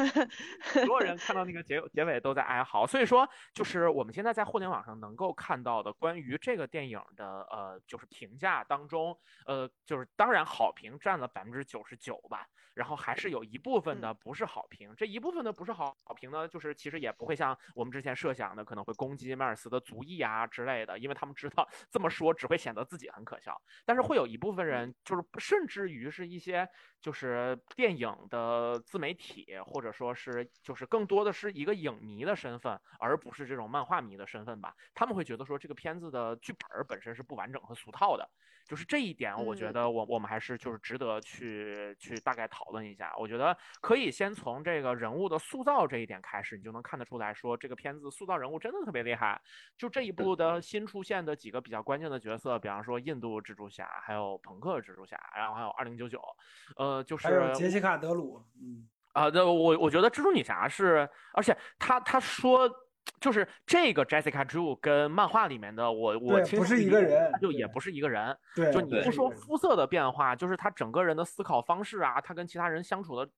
[0.72, 2.86] 所有人看到那个结结尾都在哀嚎。
[2.86, 14.94] 所以说，就是我们现在在互联网上能够看到的关于这个电影的呃，就是评价当中，呃，就是当然好评占了百分之九十九吧，然后还是有一部分的不是好评。
[14.96, 23.60] 这一部分的不是好好评呢，就是其实也不会像我们之前设想的可能会攻击迈尔斯的族裔啊之类的，因为他们知道这么说只会显得自己很可笑。
[23.84, 26.68] 但是会有一部分人，就是甚至于是一些
[27.00, 34.74] 就是电影的自媒体，或者说是就是更多的是一个影迷的身份，而不是这种漫画迷的身份吧。
[34.94, 38.28] 他们会觉得说这个片子的剧本本身是不完整和俗套的，
[38.66, 43.14] 就是这一点，我觉嗯得我我们还是就是值得去去大概讨论一下。
[43.16, 49.40] 我觉得可以先从这个人物的塑造这一点开始，你就能看得出来说这个片子塑造人物真的特别厉害。
[49.78, 56.20] 就这一部的新出现的几个比较关键的角色，比方说印度蜘蛛侠，还有朋克蜘蛛侠，然后还有二零九九，
[56.76, 62.68] 呃，就是还有杰西卡德鲁，嗯，啊，对，我我觉得蜘蛛女侠是，而且她她说，
[63.26, 68.38] 就是这个 Jessica Drew 跟漫画里面的我我对不是一个人就也不是一个人。
[68.54, 73.28] 对，就你不说肤色的变化，就是他整个人的思考方式啊，他跟其他人相处的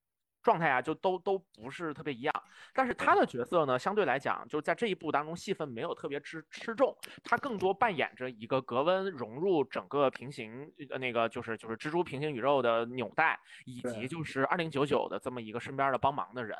[0.42, 2.34] 状态啊，就都都不是特别一样。
[2.74, 16.54] 但是他的角色呢，相对来讲，就在这一部当中戏份没有特别吃吃重，他更多扮演着一个格温融入整个平行呃那个就是就是蜘蛛平行宇宙的纽带，以及就是二零九九的这么一个身边的帮忙的人。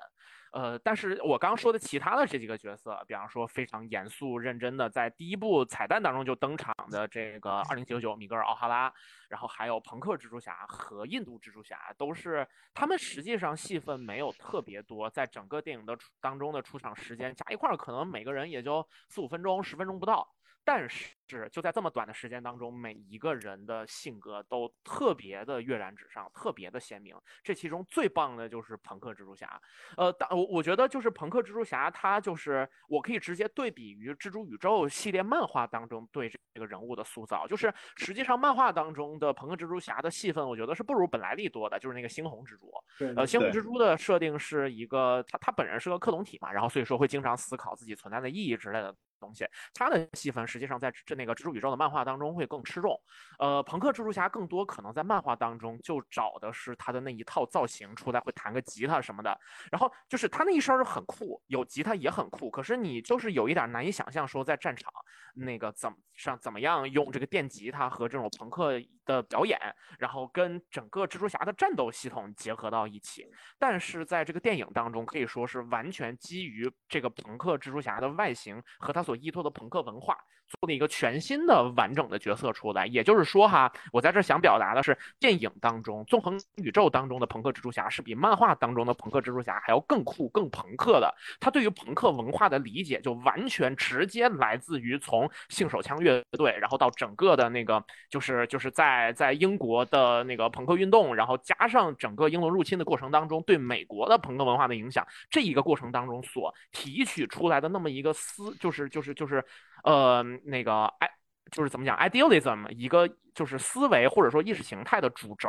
[0.59, 8.93] 呃，但是我刚说的其他的这几个角色，比方说非常严肃认真的，在第一部彩蛋当中就登场的这个二零九九米格尔奥哈拉，
[9.29, 12.45] 然后还有朋克蜘蛛侠和印度蜘蛛侠，都是
[12.75, 20.29] 他们实际上戏份没有特别多，在整个电影的当中的出场时间加一块儿，可能每个人也就四五分钟、十分钟不到。
[20.69, 27.17] 但是就在这么短的时间当中，每一个人的性格都特别的跃然纸上，特别的鲜明。
[27.43, 29.59] 这其中最棒的就是朋克蜘蛛侠，
[29.97, 42.71] 呃，但我我觉得就是朋克蜘蛛侠，他就是我可以直接对比于蜘蛛宇宙系列漫画当中对这个人物的塑造，就是实际上漫画当中的朋克蜘蛛侠的戏份，我觉得是不如本莱利多的，就是那个猩红蜘蛛。
[43.17, 49.47] 呃，猩红蜘蛛的设定是一个，他他本人是个克隆体嘛，然后所以说会经常思考自己存在的意义之类的东西。
[49.75, 52.99] 他的戏份实际上在这那个蜘蛛宇宙的漫画当中会更吃重。
[53.39, 59.39] 呃，朋克蜘蛛侠更多可能在漫画当中就找的是他的那一套造型出来，会弹个吉他什么的。
[59.71, 64.93] 然后就是他那一身很酷，有吉他也很酷，可是你就是有一点难以想象说在战场
[65.35, 69.59] 那个怎么上怎么样用这个电吉他和这种朋克的表演，
[69.99, 73.27] 然后跟整个蜘蛛侠的战斗系统结合到一起。
[73.59, 80.19] 但是在这个电影当中，可以说是完全基于这个朋克蜘蛛侠的外形和他所依托的朋克文化，
[80.49, 82.87] 做了一个全新的完整的角色出来。
[82.87, 91.15] 也就是说哈，我在这想表达的是，电影当中纵横宇宙当中的朋克蜘蛛侠是比漫画当中的朋克蜘蛛侠还要更酷、更朋克的。
[91.39, 109.45] 他对于朋克文化的理解就完全直接来自于从性手枪乐队，然后到整个的那个就是就是在在英国的那个朋克运动，然后加上整个英伦入侵的过程当中对美国的朋克文化的影响，这一个过程当中所提取出来的那么一个思，就是就是就是
[109.85, 111.09] 呃那个哎。
[111.51, 115.49] 就是怎么讲，idealism 一个就是思维或者说意识形态的主轴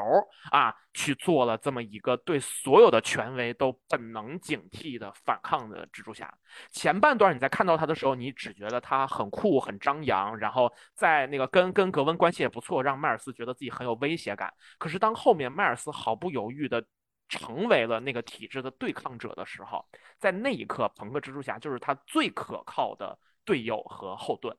[0.50, 6.34] 啊，去做了这么一个对所有的权威都本能警惕的反抗的蜘蛛侠。
[6.72, 14.54] 前半段你在看到他的时候，你只觉得他很酷、很张扬，然后在那个跟跟格温关系也不错，让迈尔斯觉得自己很有威胁感。
[14.78, 16.82] 可是当后面迈尔斯毫不犹豫的
[17.28, 19.86] 成为了那个体制的对抗者的时候，
[20.18, 24.56] 在那一刻，朋克蜘蛛侠就是他最可靠的队友和后盾。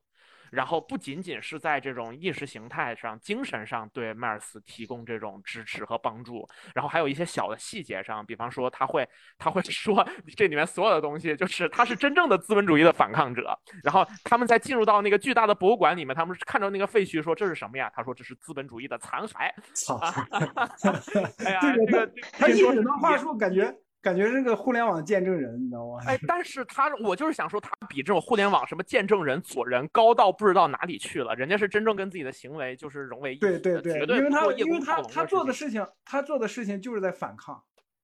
[0.51, 9.07] 然后不仅仅是在这种意识形态上、精神上对迈尔斯提供这种支持和帮助，然后还有一些小的细节上，比方说他会
[9.37, 10.05] 他会 说
[10.35, 13.57] 这里面所有的东西，就是他是真正的资本主义的反抗者。
[13.81, 17.89] 然后他们在进入到那个巨大的博物馆里面，他们看着那个废墟说这是什么呀？
[17.95, 19.49] 他说这是资本主义的残骸。
[19.73, 19.97] 操！
[21.45, 26.01] 哎呀， 这这个他一说是段话术，感觉感觉是个互联网见证人，你知道吗？
[26.05, 31.33] 哎，但是他，我就是想说，他比这种互联网什么见证人、左人高到不知道哪里去了。
[31.35, 35.53] 人家是真正跟自己的行为就是融为一体的，对对对，绝对因为他因为他他做的。
[35.53, 37.61] 事情，他做的事情就是在反抗。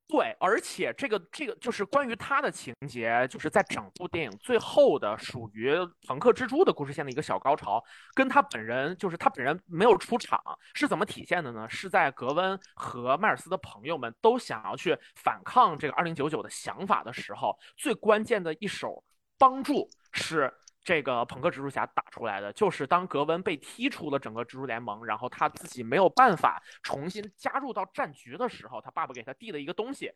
[0.10, 5.76] 对，而且这个这个就是关于他的情节，就是在整部电影最后的属于
[6.08, 7.84] 朋克蜘蛛的故事线的一个小高潮，
[8.14, 10.42] 跟他本人就是他本人没有出场，
[10.74, 11.68] 是怎么体现的呢？
[11.70, 19.04] 是在格温和迈尔斯的朋友们都想要去反抗这个二零九九的想法的时候，最关键的一手
[19.38, 20.54] 帮助是。
[20.88, 30.10] 这个朋克蜘蛛侠打出来的，就是当格温被踢出了整个蜘蛛联盟，然后他自己没有办法重新加入到战局的时候，他爸爸给他递了一个东西，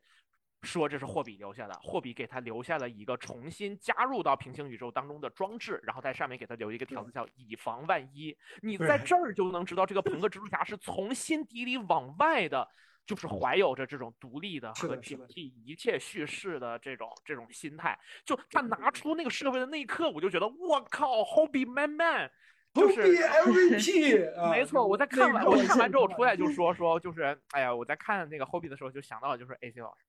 [0.61, 8.33] 说这是霍比留下的，霍比给他留下了一个重新加入到平行宇宙当中的装置，然后在上面给他留一个条子叫以防万一。
[8.61, 12.65] 你在这儿就能知道这个朋克蜘蛛侠是从心底里往外的。
[13.05, 22.31] 就是怀有着这种独立的和警惕一切叙事的这种这种心态，就他拿出那个设备的那一刻，我就觉得我靠，Hobby Man Man，
[22.73, 30.05] 就是 MVP， 啊没错，我在看完我看完之后出来就说说就是，哎呀，我在看那个 Hobby 的时候就想到的就是 AC 老师，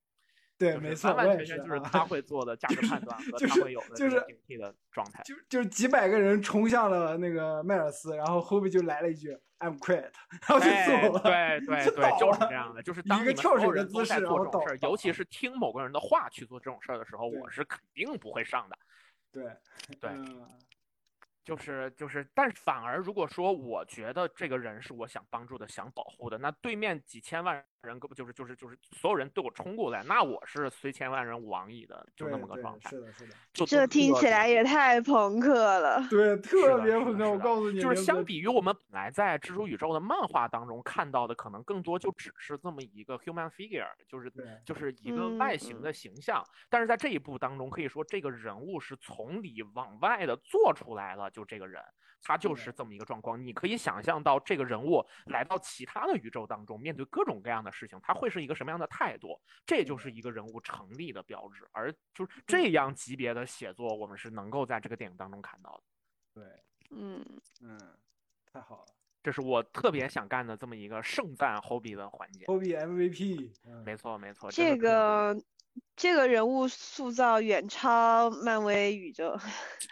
[0.59, 5.21] 对，没错，完完全全就是啊他会做的价值判断和他会有的就是警惕的状态。
[5.25, 11.21] 就就是几百个人冲向了那个迈尔斯，然后 Hobi 就来了一句 "I'm quiet"，然后就哎走了。
[11.21, 18.77] 对对对，就是这样的，就是一当你们所有人都在做这种事儿，尤其是听某个人的话去做这种事儿的时候，我是肯定不会上的。
[19.31, 19.45] 对
[20.01, 20.47] 对嗯
[21.45, 32.91] 就是就是，但反而如果说我觉得这个人是我想帮助的、想保护的，那对面几千万人，就是就是就是所有人对我冲过来，那我是随千万人吾往矣的，就那么个状态。
[32.91, 36.07] 是的，是的，就这听起来也太朋克了。
[36.09, 37.31] 对，特别朋克。
[37.31, 44.33] 我告诉你，就是相比于我们本来在蜘蛛宇宙的漫画当中看到的，可能更多就只是这么一个 human figure，就是
[44.65, 46.45] 就是一个外形的形象。
[46.69, 51.83] 但是在这一部当中，可以说这个人物是从里往外的做出来了，就这个人，
[52.23, 53.43] 他就是这么一个状况。
[53.45, 59.41] 你可以想象到这个人物来到其他的宇宙当中，面对各种各样的事情，他会是一个什么样的态度？
[59.67, 61.69] 这就是一个人物成立的标志。
[61.73, 65.83] 而就是这样级别的写作，我们是能够在这个电影当中看到的。
[66.41, 66.45] 对，
[66.91, 67.25] 嗯，
[67.61, 67.79] 嗯，
[68.53, 68.87] 太好了
[69.23, 72.45] 这是我特别想干的这么一个盛赞 Hobby 的环节。
[72.47, 75.33] ，Hobby MVP，嗯没错，没错，这个
[75.95, 79.37] 这个人物塑造远超漫威宇宙。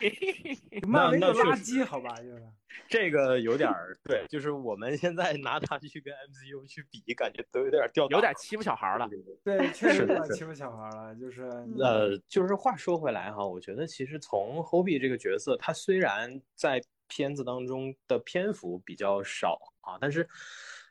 [0.87, 2.43] 漫威那确实就垃圾，好吧，就是。
[2.89, 9.09] 这个有点儿对，就是我们现在拿它去跟 MCU 去比，感觉都有点儿掉有点欺负小孩儿了。
[9.45, 11.43] 对， 确实有点欺负小孩了，就是
[11.81, 20.29] 呃，就是话说回来哈，我觉得其实从 Hobby 这个角色，他虽然在片子当中的篇幅比较少啊，但是，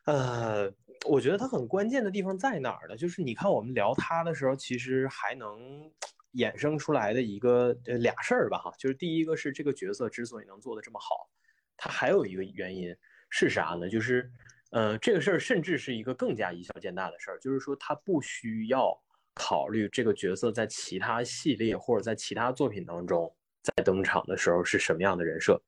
[0.05, 0.69] 呃，
[1.05, 2.97] 我觉得他很关键的地方在哪儿呢？
[2.97, 5.91] 就是你看我们聊他的时候，其实还能
[6.33, 11.29] 衍生出来的一个呃俩事儿吧哈，就是第一个是这个角色之所以能做得这么好，
[11.77, 12.95] 他还有一个原因
[13.29, 13.89] 是啥呢？
[13.89, 14.29] 就是，
[14.71, 18.95] 呃，这个事儿甚至是一个更加以小见大的事儿，就是说他不需要
[19.33, 23.33] 考虑这个角色在其他系列或者在其他作品当中
[23.63, 25.59] 在登场的时候是什么样的人设，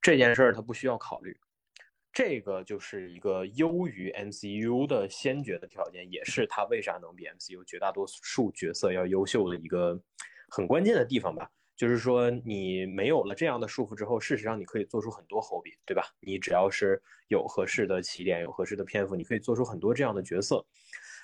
[0.00, 1.38] 这件事儿他不需要考虑。
[2.18, 9.96] 这个就是一个优于 MCU 的先决的条件，也是他为啥能比 MCU 绝大多数角色要优秀的一个
[10.48, 11.48] 很关键的地方吧。
[11.76, 16.02] 就是说，你没有了这样的束缚之后，事实上你可以做出很多猴笔对吧？
[16.18, 20.66] 你只要是有合适的起点，有合适的篇幅，你可以做出很多这样的角色。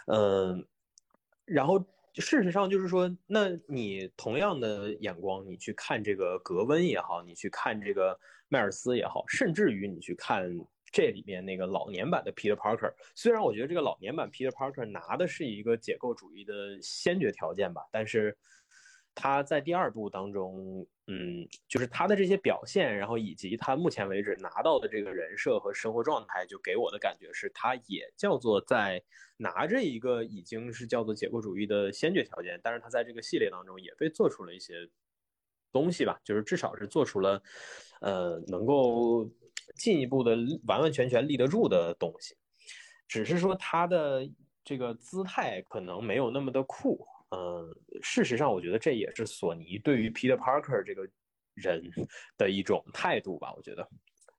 [0.07, 0.64] 嗯，
[1.45, 1.84] 然后
[2.14, 8.16] 事实上就是说，那你同样的眼光，你去看这个格温也好，你去看这个
[8.47, 10.49] 迈尔斯也好，甚至于你去看
[10.95, 18.38] 这里面那个老年版的 Peter Parker，虽然我觉得这个老年版 Peter Parker 拿的是一个解构主义的先决条件吧，但是。
[19.16, 29.01] 他在第二部当中，嗯，就是他的这些表现，然后以及他目前为止拿到的这个人设和生活状态，就给我的感觉是，他也叫做在
[29.36, 34.74] 拿着一个已经是叫做解构主义的先决条件，但是他在这个系列当中也被做出了一些
[35.70, 37.40] 东西吧，就是至少是做出了，
[38.01, 39.30] 呃，能够
[39.76, 40.36] 进一步的
[40.66, 42.36] 完完全全立得住的东西，
[43.08, 44.28] 只是说他的
[44.64, 47.06] 这个姿态可能没有那么的酷。
[47.30, 47.66] 嗯，
[48.00, 51.04] 事实上，我觉得这也是索尼对于 Peter Parker 这个
[51.54, 51.82] 人
[52.38, 53.52] 的一种态度吧。
[53.56, 53.82] 我觉得，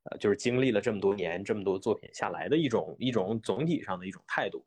[0.04, 4.64] 呃，就是经历了这么多年、这么多作品下来的一种一种总体上的一种态度。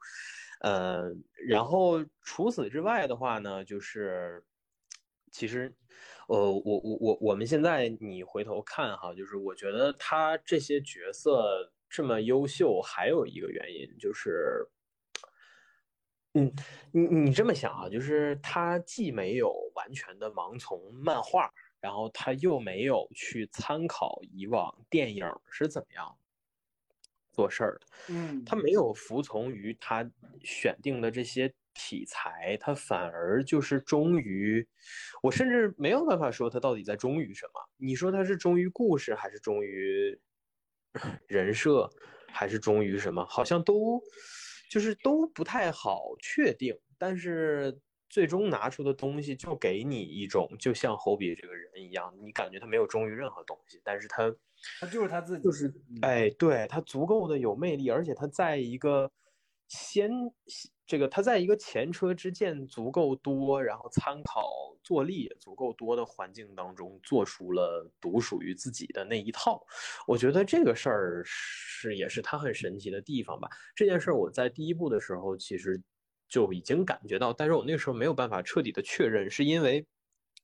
[0.61, 1.11] 呃，
[1.46, 4.44] 然后除此之外的话呢，就是
[5.31, 5.72] 其实，
[6.29, 14.68] 呃，我我我我们现在你回头看哈，就是我觉得他这些角色这么优秀，还有一个原因就是。
[16.35, 16.53] 嗯，
[16.93, 21.51] 你你这么想啊，就是他既没有完全的盲从漫画，
[21.81, 26.16] 然后他又没有去参考以往电影是怎么样
[27.33, 30.09] 做事儿的，嗯，他没有服从于他
[30.45, 34.68] 选定的这些题材，他反而就是忠于，
[35.22, 37.53] 我甚至没有办法说他到底在忠于什么。
[37.76, 40.20] 你说他是忠于故事，还是忠于
[41.29, 41.89] 人设，
[42.33, 43.24] 还是忠于什么？
[43.24, 44.03] 好像都。
[44.70, 47.74] 就是都不太好确定，但是
[48.11, 54.31] 最终拿出的东西就给你一种，就像侯比这个人一样，你感觉他没有忠于任何东西，但是他，
[54.79, 55.72] 他就是他自己，就是
[56.03, 59.11] 哎，对他足够的有魅力，而且他在一个
[59.68, 60.11] 先
[60.89, 64.49] 这个他在一个前车之鉴足够多，然后参考
[64.82, 69.62] 坐例也足够多的环境当中，做出了独属于自己的那一套，
[70.07, 73.51] 我觉得这个事儿是也是他很神奇的地方吧。
[73.76, 75.78] 这件事儿我在第一部的时候其实
[76.26, 79.86] 就已经感觉到，但是我那个时候没有办法彻底的确认，是因为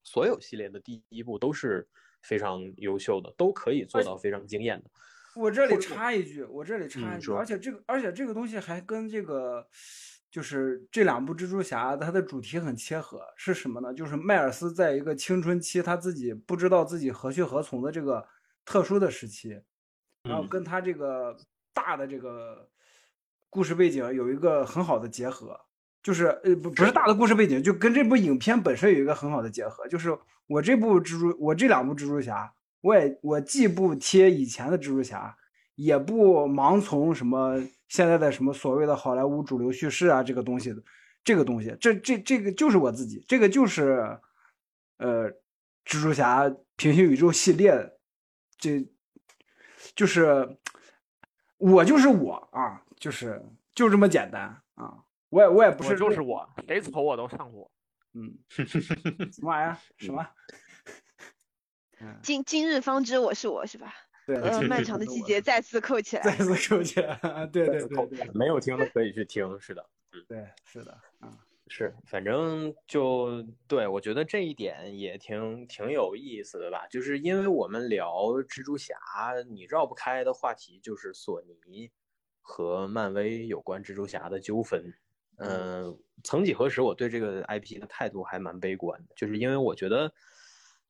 [0.03, 1.89] 所有系列的第一部都是
[2.21, 4.91] 非常优秀的，都可以做到非常惊艳的。
[5.37, 9.67] 我这里插一句，我这里插一句，说而且这个而且这个东西还跟这个
[10.35, 13.95] 就是这两部蜘蛛侠它的主题很切合，是什么呢？
[13.95, 18.27] 就是迈尔斯在一个青春期，他自己不知道自己何去何从的这个
[18.65, 19.57] 特殊的时期，
[20.25, 21.37] 然后跟他这个
[21.73, 22.69] 大的这个
[23.49, 25.57] 故事背景有一个很好的结合，
[26.03, 30.19] 就是呃不不是大的故事背景，就跟这部影片本身有一个很好的结合，就是
[30.49, 32.53] 我这部蜘蛛，我这两部蜘蛛侠。
[32.81, 35.35] 我也我既不贴以前的蜘蛛侠，
[35.75, 40.75] 也不盲从什么现在的什么所谓的好莱坞主流叙事啊，这个东西，
[41.25, 44.19] 这个东西，这这这个就是我自己，这个就是，
[44.99, 45.31] 呃，
[45.85, 47.73] 蜘蛛侠平行宇宙系列，
[48.59, 48.87] 这，
[49.97, 50.57] 就是
[51.57, 53.43] 我就是我啊，就是
[53.75, 54.43] 就这么简单
[54.75, 57.71] 啊，我也我也不是就是我，谁瞅我都上火，
[58.13, 59.77] 嗯， 什么玩意儿？
[59.99, 60.27] 什么？
[62.23, 63.95] 今今日方知我是我是吧？
[64.27, 67.19] 对，呃，漫长的季节再次扣起来，再次扣起来，
[67.53, 71.31] 对对对对，没有听的可以去听，是的，嗯，对，是的，嗯，
[71.69, 78.13] 是，反正就对我觉得这一点也挺挺有意思的吧，就是因为我们聊
[78.49, 78.97] 蜘蛛侠，
[79.51, 81.91] 你绕不开的话题就是索尼
[82.41, 84.93] 和漫威有关蜘蛛侠的纠纷。
[85.37, 90.11] 嗯，曾几何时，我对这个 IP 的态度还蛮悲观的，就是因为我觉得。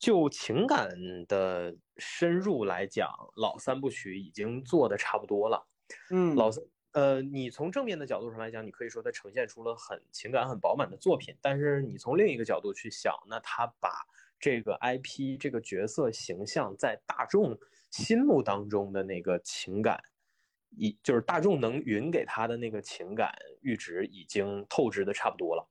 [0.04, 0.90] 就情感
[1.26, 5.66] 的深入来讲，老三部曲已经做的差不多了。
[6.10, 11.34] 嗯，老三，呃，你从正面的角度上来讲，你可以说它呈现出了很情感很饱满的作品。
[11.40, 13.88] 但是你从另一个角度去想，那他把
[14.38, 17.58] 这个 IP 这个角色形象在大众
[17.90, 19.98] 心目当中的那个情感，
[20.76, 25.66] 一就是大众能匀给他的那个情感阈值已经透支的差不多了。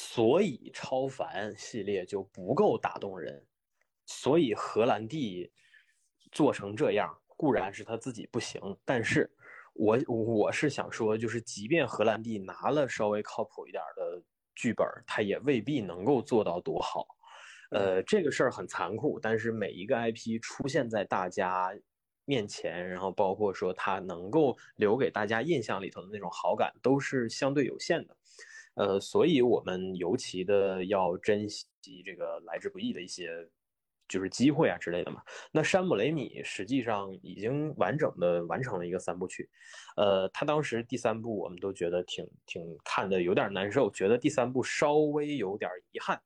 [0.00, 3.44] 所以超凡系列就不够打动人，
[4.06, 5.50] 所以荷兰弟
[6.30, 9.28] 做成这样固然是他自己不行，但是
[9.74, 14.22] 我我是想说，就是即便荷兰弟拿了稍微靠谱一点的
[14.54, 17.04] 剧本，他也未必能够做到多好。
[17.72, 21.76] 呃，这个事儿很残酷，但是每一个 IP 出现在大家
[22.24, 28.16] 面前，然后包括说他能够留给大家印象里头的那种好感，都是相对有限的。
[28.78, 31.66] 呃，所以我们尤其的要珍惜
[32.04, 33.28] 这个来之不易的一些，
[34.08, 35.20] 就是机会啊之类的嘛。
[35.50, 39.50] 那山姆雷米实际上已经完整的完成了一个三部曲，
[39.96, 46.20] 呃，他当时第三部我们都觉得挺挺看的有点难受，觉得第三部稍微有点遗憾。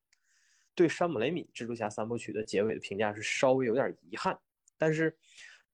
[0.74, 4.38] 对山姆雷米蜘蛛侠三部曲的结尾的评价是稍微有点遗憾，
[4.76, 5.16] 但是。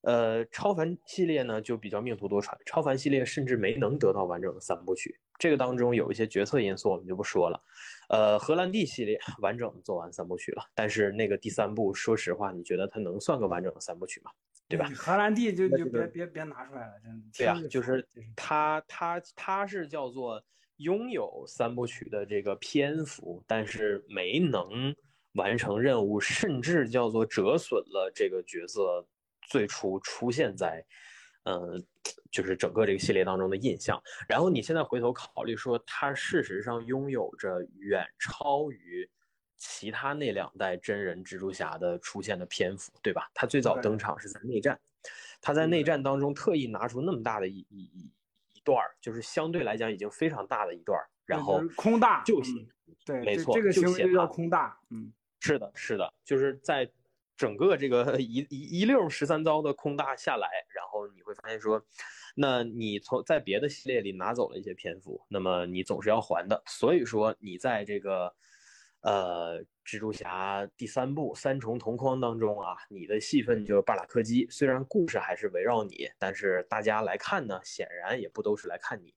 [0.09, 5.15] 呃，超凡系列呢就比较命途多舛，超凡系列甚至没能得到完整的三部曲。
[5.39, 7.63] 这个当中有一些决策因素，我们就不说了。
[8.09, 14.31] 呃，荷兰弟系列完整的做完三部曲了，但是那个第三部，说实话，你觉得它能算个完整的三部曲吗？
[14.67, 14.91] 对吧？
[14.97, 17.27] 荷兰弟就就别别别拿出来了，真的。
[17.37, 20.43] 对呀、就是这是它它它是叫做
[20.79, 24.97] 拥有三部曲的这个篇幅，但是没能
[25.35, 29.07] 完成任务，甚至叫做折损了这个角色
[29.49, 30.85] 最初出现在，
[31.45, 31.81] 呃，
[32.31, 34.01] 就是整个这个系列当中的印象。
[34.29, 39.09] 然后你现在回头考虑说，它事实上拥有着远超于。
[39.61, 43.29] 其他那两代真人蜘蛛侠的出现的篇幅，对吧？
[43.35, 44.79] 他最早登场是在内战，
[45.41, 48.13] 他在内战当中特意拿出那么大的一一一
[48.53, 52.69] 一段儿，就是相对来讲已经非常大的一段儿，然后空大就嗯
[53.05, 56.89] 对，没错这这个就写行为就叫他空大，嗯，是的，是的，就是在
[57.39, 61.81] 整个这个 一一一溜十三招的空大下来，然后你会发现说，
[62.35, 68.35] 那你从在别的系列里拿走了一些篇幅，那么你总是要还的，所以说你在这个
[69.03, 79.15] 呃蜘蛛侠第三部三重同框当中啊，你的戏份就是巴拉克基，虽然故事还是围绕你，但是大家来看呢，显然也不都是来看你。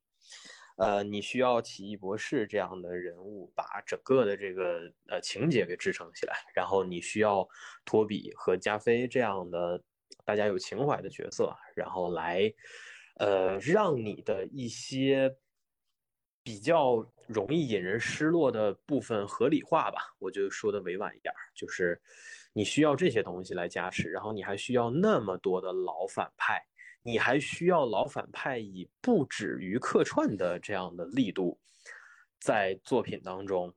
[0.81, 7.47] 呃，你需要奇异博士这样的人物把整个的这个呃情节给支撑起来，然后你需要
[7.85, 9.79] 托比和加菲这样的
[10.25, 12.51] 大家有情怀的角色，然后来
[13.19, 15.31] 呃让你的一些
[16.43, 22.01] 比较容易引人失落的部分合理化吧，我就说的委婉一点，就是
[22.53, 26.59] 你需要这些东西来加持，然后你还需要那么多的老反派。
[27.03, 31.60] 你还需要老反派以不止于客串的这样的力度，
[32.40, 33.73] 在作品当中，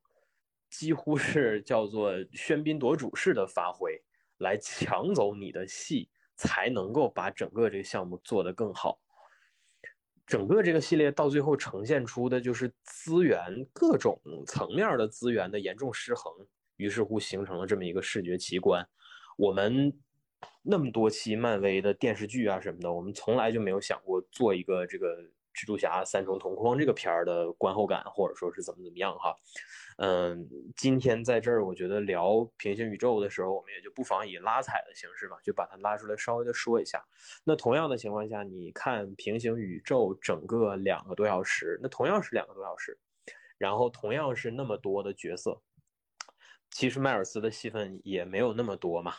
[0.71, 3.99] 几乎是叫做喧宾夺主式的发挥，
[4.39, 9.01] 来抢走你的戏，才能够把整个这个项目做得更好。
[10.27, 16.33] 整个这个系列到最后呈现出的就是资源各种层面的资源的严重失衡，
[16.77, 18.87] 于是乎形成了这么一个视觉奇观。
[19.37, 19.93] 我们
[20.63, 25.23] 那么多期漫威的电视剧啊什么的，我们从来就没有想过做一个这个
[25.55, 29.37] 蜘蛛侠三重同框这个片儿的观后感，或者说是怎么怎么样哈。
[29.99, 37.01] 嗯，今天在这儿，我觉得聊平行宇宙的时候，我们也就不妨以拉踩的形式吧，就把它拉出来稍微的说一下。
[37.45, 42.99] 那同样的情况下，你看平行宇宙整个两个多小时，那同样是两个多小时，
[43.57, 45.63] 然后同样是那么多的角色，
[46.73, 49.15] 其实迈尔斯的戏份也没有那么多嘛。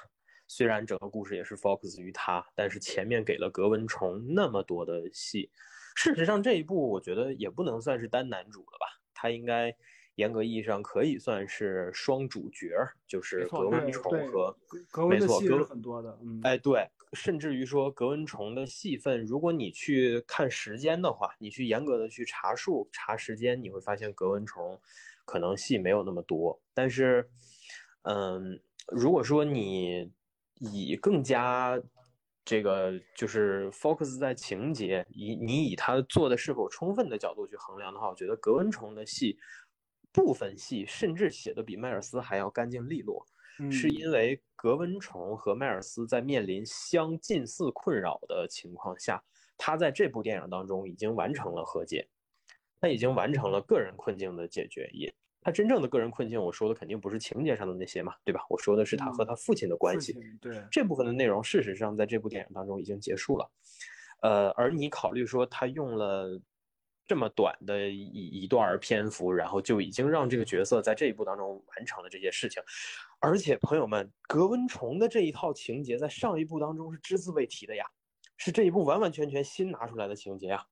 [0.47, 5.49] 虽然整个故事也是 focus 于他，但是前面给了格温虫那么多的戏。
[5.95, 9.75] 事实上，这一部我觉得也不能算是单男主了吧，他应该
[10.15, 12.75] 严格意义上可以算是双主角，
[13.07, 14.57] 就是格温对对虫和
[15.09, 24.79] 没错格很多的，嗯，哎，对，甚至于说格温虫的戏份，如果你去看时间的话，你去严格的去查数、查时间，你会发现格温虫
[25.23, 26.61] 可能戏没有那么多。
[26.73, 27.29] 但是，
[28.03, 30.11] 嗯，如果说你
[30.59, 31.81] 以更加
[32.43, 39.37] 这个就是 focus 在情节，以你以他做的是否充分的角度去衡量的话，我觉得格温虫的戏
[40.11, 43.25] 部分戏甚至写的比迈尔斯还要干净利落。
[43.71, 49.23] 是嗯因为格温虫和迈尔斯在面临相近似困扰的情况下，
[49.57, 52.05] 他在这部电影当中已经完成了和解，
[52.81, 54.89] 他已经完成了个人困境的解决。
[54.91, 55.15] 也，
[55.45, 58.41] 他真正的个人困境，我说的肯定不是情节上的那些嘛，对吧？
[58.49, 60.11] 我说的是他和嗯他父亲的关系。
[60.11, 63.47] 亲对，这部分的内容，事实上在这部电影当中已经结束了。
[64.23, 66.41] 呃，而你考虑说他用了
[67.05, 72.59] 这么短的一一段篇幅，然后就已经让这个角色在这一部当中完成了这些事情，
[73.19, 77.85] 而且朋友们，格温虫的这一套情节在上一部当中是只字未提的呀，
[78.37, 80.65] 是这一部完完全全新拿出来的情节呀，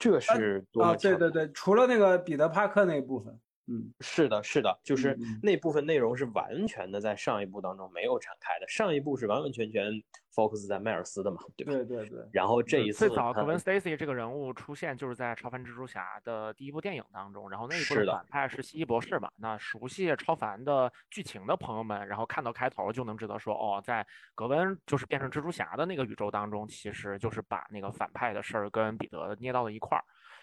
[0.00, 3.40] 这是多啊，对对对，除了那个彼得帕克那一部分，
[3.72, 9.92] 嗯，是的，是的，就是那部分内容是完全的在上一部当中没有展开的，上一部是完完全全
[10.34, 11.72] focus 在迈尔斯的嘛，对吧？
[11.72, 19.30] 对对对，然后这一次最早格他温 Stacy 这个人物出现就是在《超凡蜘蛛侠》的第一部电影当中，然后那一部是的反派是蜥蜴博士嘛。
[19.36, 30.02] 那熟悉超凡的剧情的朋友们，然后看到开头就能知道说，哦，在格温就是变成蜘蛛侠的那个宇宙当中，其实就是把那个反派的事儿跟彼得捏到了一块儿，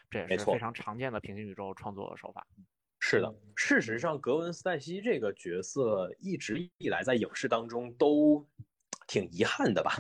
[0.10, 2.48] 这也是非常常见的平行宇宙创作手法。
[3.10, 8.46] 是的，事实上，格温斯黛西这个角色一直以来在影视当中都
[9.08, 9.96] 挺遗憾的吧？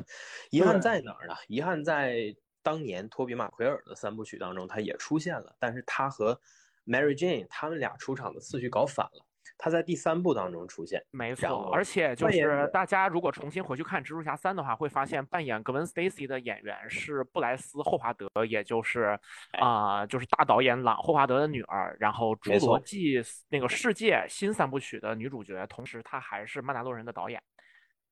[0.49, 1.33] 遗憾在哪儿呢？
[1.47, 6.37] 遗憾在当年托比马奎尔的三部曲当中，他也出现了，但是他和
[6.85, 9.25] Mary Jane 他们俩出场的次序搞反了。
[9.57, 11.03] 他在第三部当中出现。
[11.11, 19.19] 没错，而且就是大家如果重新回去看《蜘蛛侠三》的话，会发现扮演格温·斯黛西的演员是布莱斯·霍华德，也就是
[19.51, 27.41] 哎啊、就是大导演朗·霍华德的女儿，然后《侏罗纪》那个世界新三部曲的女主角，同时她还是《曼达洛人》的导演，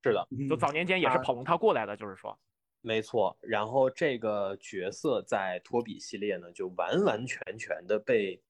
[0.04, 2.38] 是的，就早年间也是啊跑龙套过来的，就是说，
[2.82, 3.38] 没错。
[3.42, 8.42] 然后这个角色在托比系列呢，就完完全全的被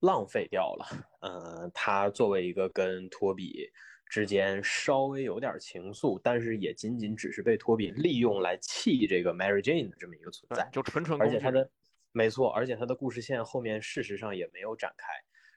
[0.00, 0.86] 浪费掉了。
[1.20, 3.68] 呃，他作为一个跟托比
[4.08, 10.68] 之间稍微有点情愫，但是也仅仅只是被托比利用来气这个 Mary Jane 的这么一个存在，。
[10.72, 11.68] 就纯纯而且他的
[12.12, 15.06] 没错，而且他的故事线后面事实上也没有展开。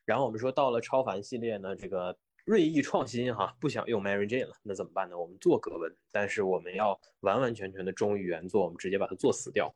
[0.03, 5.17] 然后我们说到了超凡系列呢，这个锐意创新哈，不想用 Mary Jane 了，那怎么办呢？
[5.17, 9.73] 我们做格温，但是我们要完完全全的忠于原作，我们直接把它做死掉。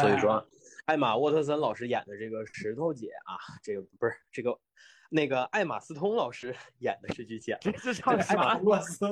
[0.00, 0.42] 所以说，
[0.90, 4.58] 艾玛沃特森老师演的这个石头姐啊，这个不是这个
[5.08, 9.08] 那个艾玛斯通老师演的是句姐，这这这个艾玛沃斯，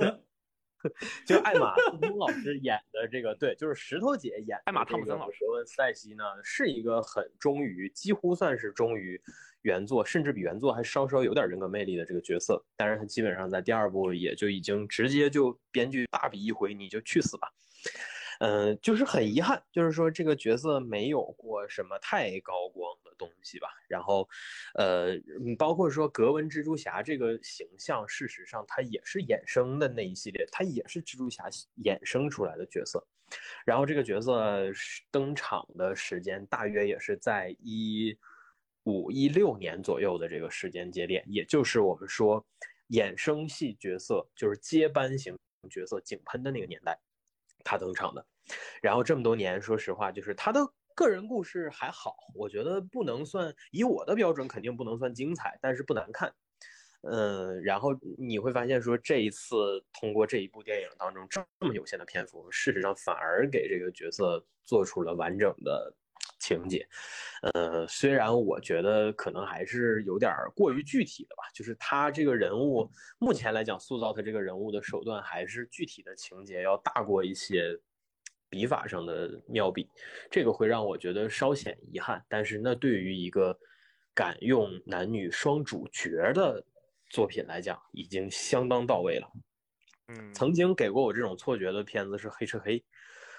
[1.24, 9.22] 就艾玛斯通老师演的这个，对，就是石头姐演艾玛汤姆森老师格温斯黛西呢，是一个很忠于，几乎算是忠于
[9.62, 12.60] 原作，甚至比原作还稍稍有点人格魅力的这个角色。
[12.76, 17.48] 当然，他基本上在第二部也就已经直接就编剧大笔一挥，你就去死吧。
[18.39, 23.69] 嗯、就是很遗憾，就是说这个角色没有过什么太高光的东西吧。
[23.89, 24.28] 然后，
[24.74, 25.15] 呃，
[25.59, 31.48] 包括说格温蜘蛛侠这个形象，事实上它也是衍生的那一系列，它也是蜘蛛侠
[31.82, 33.05] 衍生出来的角色。
[33.66, 34.70] 然后这个角色
[35.10, 38.16] 登场的时间大约也是在一
[38.85, 42.47] 五一六年左右的这个时间节点，也就是我们说
[42.90, 45.36] 衍生系角色，就是接班型
[45.69, 46.98] 角色井喷的那个年代。
[47.64, 48.24] 他登场的。
[48.80, 50.60] 然后这么多年，说实话，就是他的
[50.94, 56.32] 个人故事还好，我觉得不能算以我的标准肯定不能算精彩，但是不难看。
[57.02, 65.94] 嗯，然后你会发现说这一次通过这一部电影当中这么有限的篇幅，事实上反而给这个角色做出了完整的
[66.39, 66.86] 情节。
[67.55, 77.78] 呃，虽然我觉得可能还是有点过于具体的吧，就是他这个人物目前来讲塑造他这个人物的手段还是具体的情节要大过一些
[78.51, 79.89] 笔法上的妙笔，
[80.31, 82.24] 这个会让我觉得稍显遗憾。
[82.28, 83.56] 但是那对于一个
[84.15, 86.65] 敢用男女双主角的
[87.10, 89.31] 作品来讲，已经相当到位了。
[90.09, 92.78] 嗯，曾经给过我这种错觉的片子是《黑吃黑》。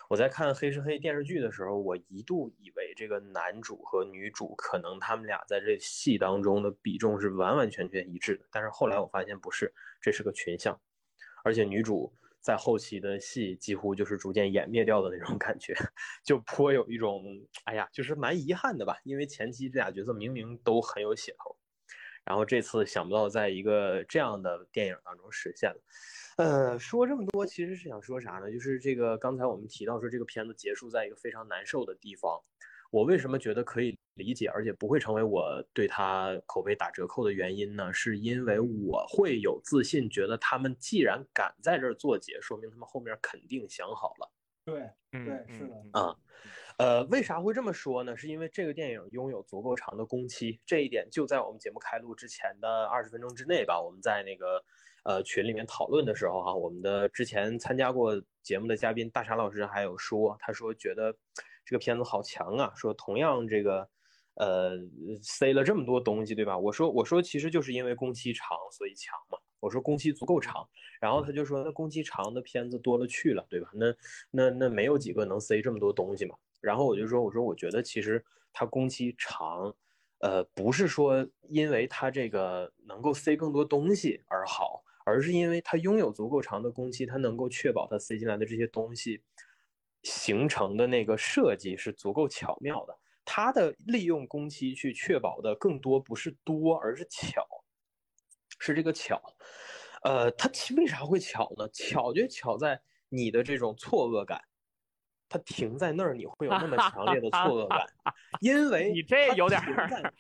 [0.09, 9.71] 我在看《黑是黑》电视剧的时候，我一度以为这个男主和女主可能他们俩在这戏当中的比重是完完全全一致的，但是后来我发现不是，
[10.01, 10.81] 这是个群像，
[11.43, 12.11] 而且女主
[12.41, 15.75] 在后期的戏几乎就是逐渐湮灭掉的那种感觉，
[16.25, 17.23] 就颇有一种
[17.65, 21.55] 哎呀，就是蛮遗憾的吧，因为前期这俩角色明明都很有血头，
[22.25, 25.79] 然后这次想不到在一个这样的电影当中实现了。
[26.39, 28.49] 呃，说这么多其实是想说啥呢？
[28.49, 32.41] 就是这个刚才我们提到说这个片子结束在一个非常难受的地方，
[32.91, 37.91] 我为什么觉得可以理解，而且不会成为我对他口碑打折扣的原因呢？
[37.91, 44.31] 是因为我会有自信，觉得他们既然敢在这儿做结，说明他们后面肯定想好了。
[44.63, 46.15] 对嗯对嗯是的嗯啊
[46.77, 48.15] 呃，为啥会这么说呢？
[48.15, 53.81] 是因为这个电影拥有足够长的工期，这一点就在我们节目开录之前的二十分钟之内吧。
[53.81, 54.63] 我们在那个
[55.09, 61.11] 呃群里面讨论的时候哈，我们的之前参加过节目的嘉宾大傻老师还有说，他说觉得
[61.65, 63.89] 这个片子好强啊，说同样这个
[64.35, 64.77] 呃
[65.23, 66.55] 塞了这么多东西，对吧？
[66.55, 69.39] 我说我说其实就是因为工期长所以强嘛。
[69.59, 70.65] 我说工期足够长，
[71.01, 73.69] 然后他就说那工期长的片子多了去了，对吧？
[73.73, 73.93] 那
[74.31, 76.35] 那那没有几个能塞这么多东西嘛。
[76.61, 78.23] 然后我就说，我说我觉得其实
[78.53, 79.75] 它工期长，
[80.19, 89.21] 呃，不是说因为它这个能够塞更多东西而好，而是因为它拥有足够长的工期，它能够确保它塞进来的这些东西
[90.03, 92.97] 形成的那个设计是足够巧妙的。
[93.25, 97.45] 它的利用工期去确保的更多不是多，而是巧，
[98.59, 99.21] 是这个巧。
[100.03, 101.67] 呃，它其为啥会巧呢？
[101.73, 102.79] 巧就巧在
[103.09, 104.41] 你的这种错愕感。
[105.31, 107.85] 它停在那儿，你会有那么强烈的错愕感，
[108.41, 110.11] 因为你这有点儿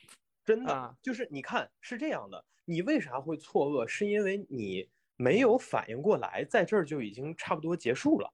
[0.49, 3.85] 真的啊就是你看是这样的，你为啥会错愕？
[3.87, 8.33] 是因为你没有反应过来，在这儿就已经差不多结束了。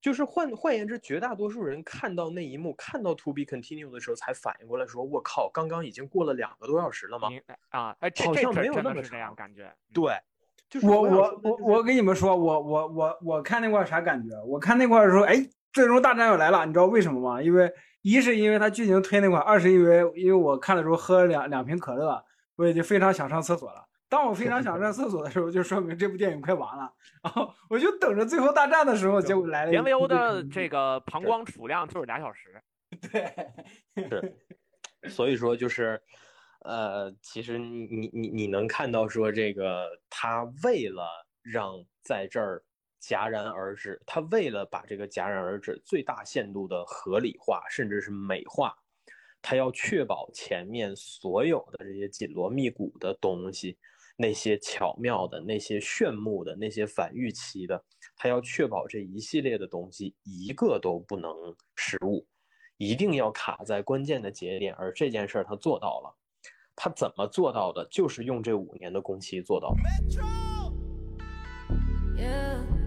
[0.00, 7.40] 就是换换言之，绝大多数人看到那一幕，看到 to be continue 的时候，才反应过来说：“我靠，刚刚已经过了两个多小时了吗你
[7.70, 9.64] 啊，哎，这好像没有那么真真的是这样长感觉。
[9.64, 10.14] 嗯？”对，
[10.68, 14.30] 就是我我我我跟你们说，我我我我看那块儿啥感觉？
[14.44, 15.36] 我看那块儿的时候，哎，
[15.72, 17.40] 最终大战要来了，你知道为什么吗？
[17.40, 17.72] 因为
[18.02, 22.22] 一是因为他剧情推那款，二是因为因为我看的时候喝了两两瓶可乐，
[22.56, 23.88] 我已经非常想上厕所了。
[24.08, 26.92] 当我非常想上厕所的时候，就说明这部电影快完了。
[27.22, 29.80] 然后我就等着最后大战的时候，结果来了一个。
[29.80, 32.62] 连维欧的这个膀胱储量就是俩小时。
[33.10, 33.34] 对，
[33.96, 34.36] 是，
[35.08, 35.98] 所以说就是，
[36.60, 41.06] 呃，其实你你你你能看到说这个他为了
[41.40, 41.72] 让
[42.02, 42.62] 在这儿
[43.02, 48.72] 戛然而止，他为了把这个戛然而止最大限度的合理化，甚至是美化，
[49.42, 53.76] 他要确保前面所有的这些紧锣密鼓的东西，
[54.16, 57.84] 那些巧妙的、那些炫目的、那些反预期的，
[58.16, 61.34] 他要确保这一系列的东西一个都不能
[61.74, 62.24] 失误。
[62.78, 66.16] 一定要卡在关键的节点，而这件事儿他做到了。
[66.74, 67.86] 他怎么做到的？
[67.90, 69.76] 就是用这五年的工期做到的。
[72.16, 72.81] Yeah.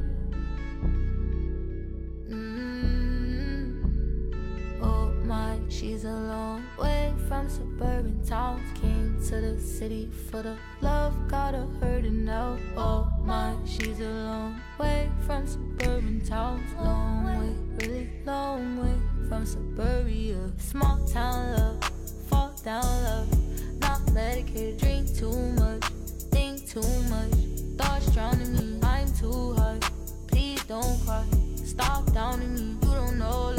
[5.69, 8.61] She's a long way from suburban towns.
[8.79, 12.57] Came to the city for the love, got her hurting now.
[12.77, 16.61] Oh my, she's a long way from suburban towns.
[16.77, 17.55] Long way,
[17.87, 20.51] really long way from suburbia.
[20.57, 21.83] Small town love,
[22.29, 23.79] fall down love.
[23.79, 25.83] Not medicated, drink too much,
[26.31, 27.33] think too much.
[27.77, 29.79] Thoughts drowning me, I'm too high.
[30.27, 31.25] Please don't cry,
[31.55, 32.77] stop doubting me.
[32.83, 33.54] You don't know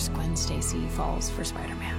[0.00, 1.96] universe, Gwen Stacy falls for Spider Man.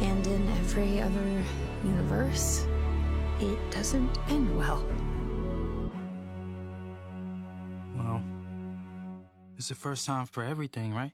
[0.00, 1.44] And in every other
[1.84, 2.66] universe,
[3.40, 4.84] it doesn't end well.
[7.96, 8.22] Well,
[9.56, 11.12] it's the first time for everything, right?